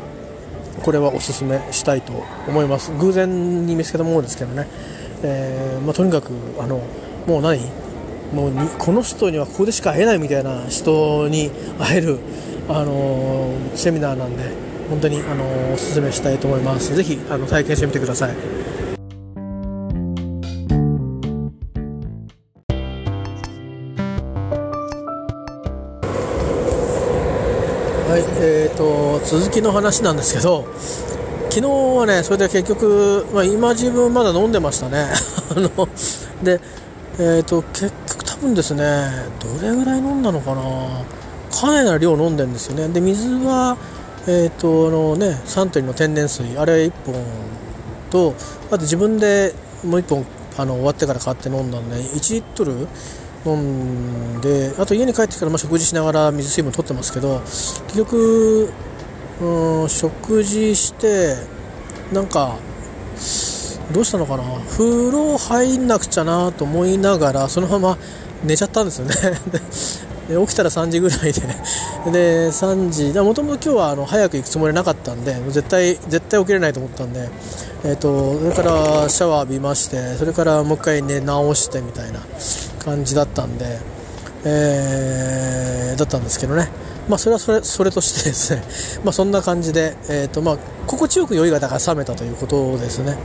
[0.83, 2.11] これはおすすめしたいと
[2.47, 2.91] 思います。
[2.97, 4.67] 偶然に見つけたものですけどね、
[5.21, 6.81] えー、まあ、とにかくあの
[7.27, 7.59] もう何
[8.33, 12.19] もうこの人にはここでしか会えないみたいな人に会える、
[12.69, 16.93] あのー、セミナーなんで本当にあのおすすめしたいと思います。
[16.95, 18.35] ぜひあの体験してみてください。
[28.11, 30.67] はいえーと、続きの話なんですけど
[31.49, 35.07] 昨日はねそれで結局、まあ、今自分まだ飲んでましたね。
[35.55, 35.87] あの
[36.43, 36.59] で
[37.17, 38.83] えーと結局分ですね
[39.39, 40.61] どれぐらい飲んだのかな。
[41.51, 42.87] かなりの量飲んでんですよね。
[42.89, 43.77] で水は
[44.27, 47.15] えーとあのね、サントリーの天然水あれ1本
[48.11, 48.35] と
[48.67, 50.25] あと自分でもう1本
[50.57, 52.87] あの終わってから買って飲んだんで1リットル
[53.45, 58.73] 飲んであと家に帰ってからま食事しながら水水分取ってますけど結局、
[59.41, 61.35] うん、食事して
[62.13, 62.57] なんか
[63.91, 64.43] どうしたのかな。
[64.69, 67.97] 風呂入んなくちゃなと思いながらそのまま
[68.43, 69.15] 寝ちゃったんですよね。
[70.29, 71.41] で起きたら3時ぐらいで。
[72.11, 77.29] で3時もともと今日はあの早く行くつもりなかったんで絶対絶対起きれないと思ったんで、
[77.83, 82.19] えーと、それからシャワー浴びましてそれからもう一回寝直してみたいな
[82.83, 83.79] 感じだったんで、
[84.45, 86.69] え、だったんですけどね。
[87.07, 88.63] まあ、それはそれそれとしてですね、
[89.03, 93.17] まあ、そんな感じで、えーとまあ、心地よく酔いがだから冷めたということですね。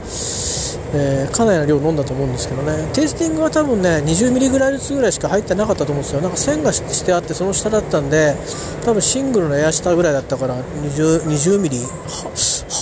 [0.93, 2.87] えー、かなりの量飲んだと思うんですけどね。
[2.93, 6.21] テイスティングは多分ね20ミリぐらいずつぐらいしか入ってなかったと思うんですよ。
[6.21, 8.35] なんか線がしてあってその下だったんで
[8.85, 11.59] 多分シングルのエア下ぐらいだったから 20, 20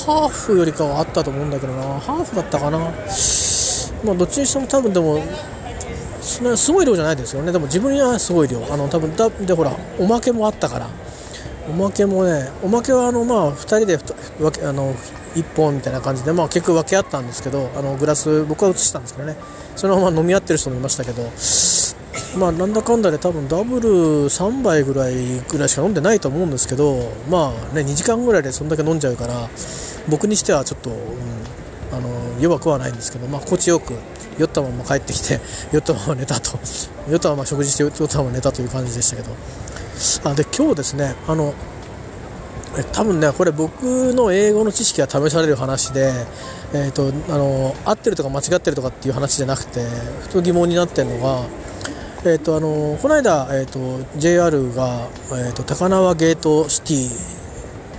[0.06, 1.82] ハーフよりかはあったと思うんだけどな。
[2.00, 2.78] ハーフだったかな。
[2.78, 5.24] まあどっちにしても多分でも
[6.26, 7.51] すごい量じゃないですよね。
[7.51, 8.65] でも自分にはすごい量。
[8.71, 10.89] あの多分だでほらおまけもあったから。
[11.67, 14.93] おまけもねおまけはあのまあ2人で分けあの
[15.36, 19.36] 1本みたいな感じで、まあ、結局分け合ったんですけどあのグラス僕は移したんですけどね。
[19.76, 21.23] そのまま飲み合ってる人もいましたけど。
[22.38, 23.89] まあなんだかんだで多分ダブル
[24.26, 29.49] 3杯ぐらいぐらいしか飲んでないと思うんですけどまあね2時間ぐらいでそんだけ飲んじゃうから
[30.09, 30.97] 僕にしてはちょっと、うん、
[31.93, 32.09] あの
[32.39, 33.93] 弱くはないんですけど、まあ、心地よく
[34.38, 35.39] 酔ったまま帰ってきて
[35.71, 36.59] 酔ったまま寝たと。
[37.09, 39.31] 酔ったまま食事して酔ったまま寝たという感じでしたけど。
[40.25, 41.53] あで今日ですねあの
[42.91, 46.11] 多分ねこれ僕の英語の知識が試される話で、
[46.73, 49.79] えーと、あの合ってるとか間違ってるとかっていう話じゃなくて
[50.23, 51.45] ふと疑問になってるのが、
[52.25, 57.07] えーと、あのこの間、えーと、JR が、えー、と高輪ゲートシティ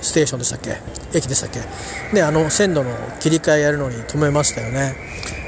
[0.02, 0.76] ステーションでしたっけ？
[1.16, 1.60] 駅でしたっけ？
[2.14, 4.94] であの線路の切り替えやるのに止めましたよね。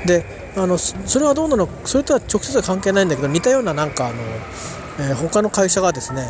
[0.06, 1.68] であのそれはどうなの？
[1.84, 4.16] それとは直接は関係ないんだけど似たようななんかあの、
[5.00, 6.26] えー、他の会社がですね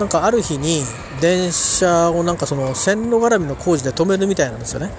[0.00, 0.82] なんかある日に
[1.20, 4.90] 電車をなんかその線路絡みの工事で止めるみたいなんですよね。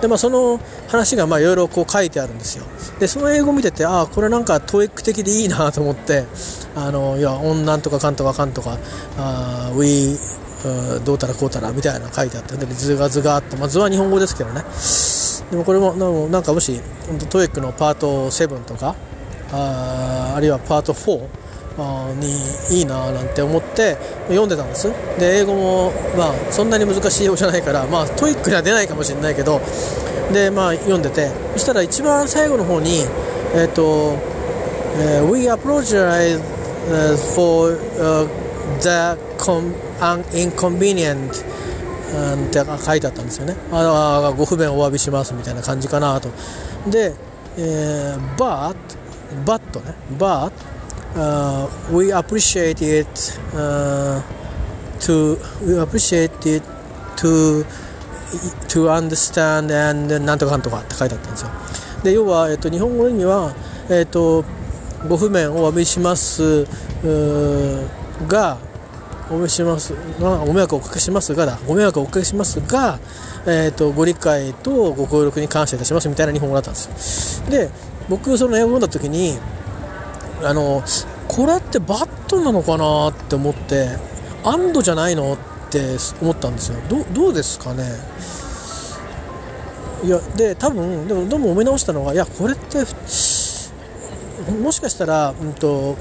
[0.00, 2.64] でまあ、その話がいろいろ書いてあるんですよ。
[3.00, 6.24] でその英語を見ててああこれなんか TOEIC 的でいいなと思って
[6.76, 8.78] あのいや on なんとかかんとかかんとか
[9.16, 14.64] あ we どうたらこうたらみたいな書いてあって図が図があって、まあ、図は日本語ですけどね。
[15.50, 15.92] でもこれも
[16.28, 16.80] なんかもし
[17.30, 18.94] TOEIC のパート7とか
[19.52, 23.96] ああるいはパート4にいいななんて思って
[24.28, 24.88] 読んでたんです。
[25.18, 29.60] で英語もまあそんなに難しい英語じゃないからまあ TOEIC には出ないかもしれないけど
[30.32, 31.30] でまあ読んでて。
[31.54, 33.04] そしたら一番最後の方に
[33.54, 34.16] えっ、ー、と、
[34.98, 36.40] えー、We apologize
[37.34, 38.28] for、uh,
[38.80, 39.16] the
[40.32, 43.56] inconvenient って書いてあったんですよね。
[43.72, 46.28] ああご不便お詫びしますみたいな感じかなと。
[46.88, 47.14] で、
[47.56, 48.76] えー、but
[49.44, 49.94] but ね。
[50.18, 50.52] but
[51.16, 53.08] uh, we appreciate it
[53.54, 54.22] uh,
[55.00, 56.62] to we appreciate it
[57.16, 57.64] to
[58.68, 61.50] to understand and なんとかなんとかって書いてあったんですよ。
[62.02, 63.52] で要は、えっと、日本語には、
[63.90, 64.44] えっと、
[65.08, 66.64] ご不便お詫びします
[68.26, 68.58] が
[69.30, 71.58] おしますがご迷惑をおかけしますがだ。
[71.66, 72.98] ご迷惑をおかけしますが、
[73.46, 77.50] えーと、ご理解とご協力に感謝いたしますみたいな日本語だったんですよ。
[77.50, 77.70] で
[78.08, 79.38] 僕その英語を読んだ時に
[80.42, 80.82] あの
[81.28, 83.88] これってバットなのかなって思って
[84.44, 85.38] アンドじゃないのっ
[85.70, 86.80] て思ったんですよ。
[86.88, 87.84] どどうですかね。
[90.04, 92.78] いやで多分でもどうも思い直したのがいやこれって
[94.52, 95.96] もしかしたら、うんと、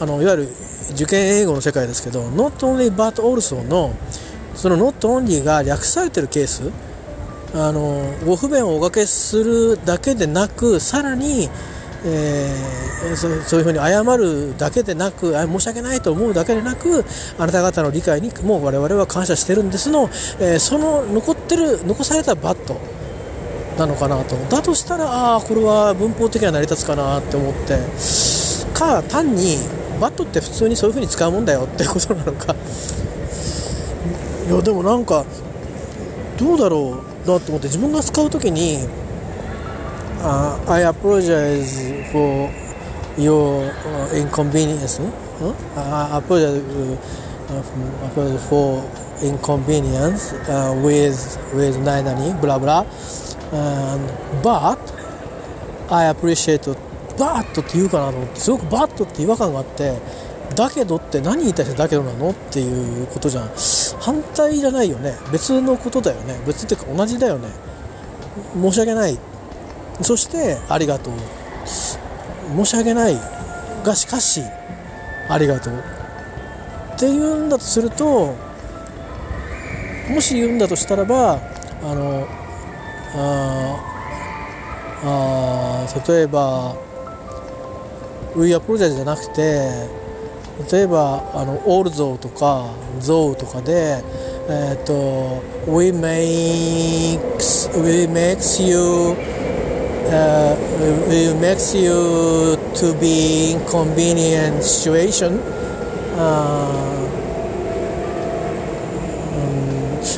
[0.00, 0.48] あのいわゆる
[0.90, 3.94] 受験英語の世界ですけど not only but also の
[4.54, 6.70] その not only が略されてるケース
[7.54, 11.50] あのご不便をおかけするだけでなくさらに、
[12.04, 17.04] えー、そそういうふうに謝るだけでなく申し訳ないと思うだけでなく
[17.38, 20.04] あなた方の理解にもう我々は感謝してるんですの、
[20.40, 22.80] えー、その残ってる残されたバット
[23.78, 24.36] なのかなと。
[24.36, 27.78] だとしたらああこれは文法的には成り立つかなって思って。
[28.72, 29.58] か単に
[30.02, 32.56] バットって普通にそういう風に使うもんだよってことなのか
[34.48, 35.24] いやでもなんか
[36.36, 38.78] どうだろうなと思って自分が使う時に
[40.18, 42.50] 「uh, I apologize for
[43.16, 43.70] your
[44.12, 45.00] inconvenience、
[45.76, 46.62] I apologize
[48.48, 48.82] for
[49.22, 50.34] inconvenience、
[50.82, 52.84] with with 何々ブラブラ
[54.42, 54.78] but
[55.88, 56.91] I appreciate
[57.22, 59.98] but って言うかなと思ってすごく but って違和感があって
[60.56, 63.50] だけどって何に対してだけどなのっていうことじゃん。
[64.00, 65.16] 反対じゃないよね。
[65.32, 66.38] 別のことだよね。
[66.46, 67.48] 別っていうか同じだよね。
[68.54, 69.18] 申し訳ない。
[70.02, 71.14] そしてありがとう。
[72.56, 73.16] 申し訳ない
[73.82, 74.42] がしかし
[75.28, 75.74] ありがとう。
[76.94, 78.34] っていうんだとすると
[80.10, 81.40] もし言うんだとしたらば
[81.82, 82.26] あの
[83.14, 83.78] あ
[85.04, 86.76] あ例えば
[88.34, 89.88] ウィアプロジェクトじゃなくて
[90.70, 92.70] 例えばあのオールゾーとか
[93.00, 94.02] ゾーとかで
[94.48, 99.16] え、ー、と We makes we makes you
[100.08, 100.56] uh,
[101.08, 105.40] we makes you to be inconvenient situation.
[106.18, 106.68] あ、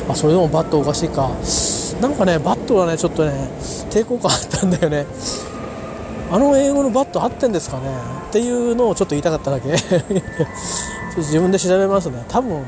[0.05, 1.29] うん、あそれでもバットおかしいか。
[2.01, 3.31] なんかねバットはねちょっとね
[3.89, 5.05] 抵抗感あったんだよね。
[6.31, 7.89] あの英語のバット合ってんですかね？
[8.29, 9.75] っていうのをちょっと言いたかっただけ。
[11.17, 12.25] 自分で調べますね。
[12.27, 12.63] 多分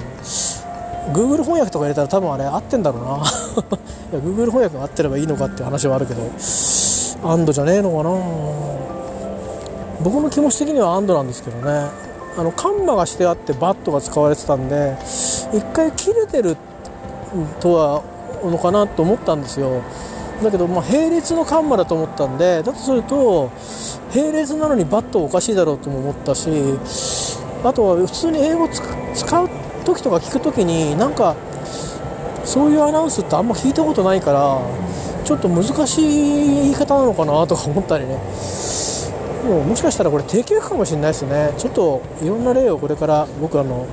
[1.13, 3.09] Google 翻訳とか入れたら多分あれ合ってんだろうな。
[3.17, 3.23] いや
[4.19, 6.21] Google 翻訳が合ってればいいのかっていう話はあるけど。
[7.23, 8.11] アンドじゃねえのかな？
[10.03, 11.87] 僕の気持ち的にはアンドなんですけどね。
[12.37, 14.95] あのカンマがしてあってバットが使われてたんで
[15.51, 16.55] 一回切れてる
[17.59, 18.03] とは
[18.45, 19.81] のかなと思ったんですよ。
[20.43, 23.51] だけど、まあ、並列のカンマだと思ったんでだとすると
[24.15, 26.49] 並列なのにバットおかしいだろうとも思ったし
[27.63, 29.49] あとは普通に英語使う
[29.83, 31.35] 時とか聞く時になんか
[32.45, 34.61] そういうアナウンスってあんま聞いたことないから
[35.25, 38.17] ちょっと難しい言い方なのかなとか思ったりね。
[39.43, 41.53] もうもしかしたらこれ定型かもしれないですね。
[41.57, 43.85] ちょっといろんな例をこれから僕あの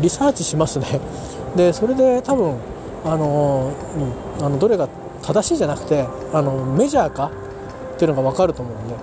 [0.00, 1.00] リサーチしますね。
[1.56, 2.56] でそれで多分
[3.04, 3.72] あの、
[4.38, 4.88] うん、あのどれが
[5.22, 7.30] 正しいじゃなくてあのメジャーか？
[7.94, 8.96] っていうのが分かると思うんで。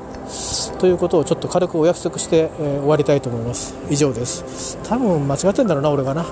[0.80, 3.74] ということをちょっと軽くお約束して、えー、終わりたいと思います。
[3.90, 4.78] 以上です。
[4.84, 6.26] 多分間違ってんだろうな俺がな。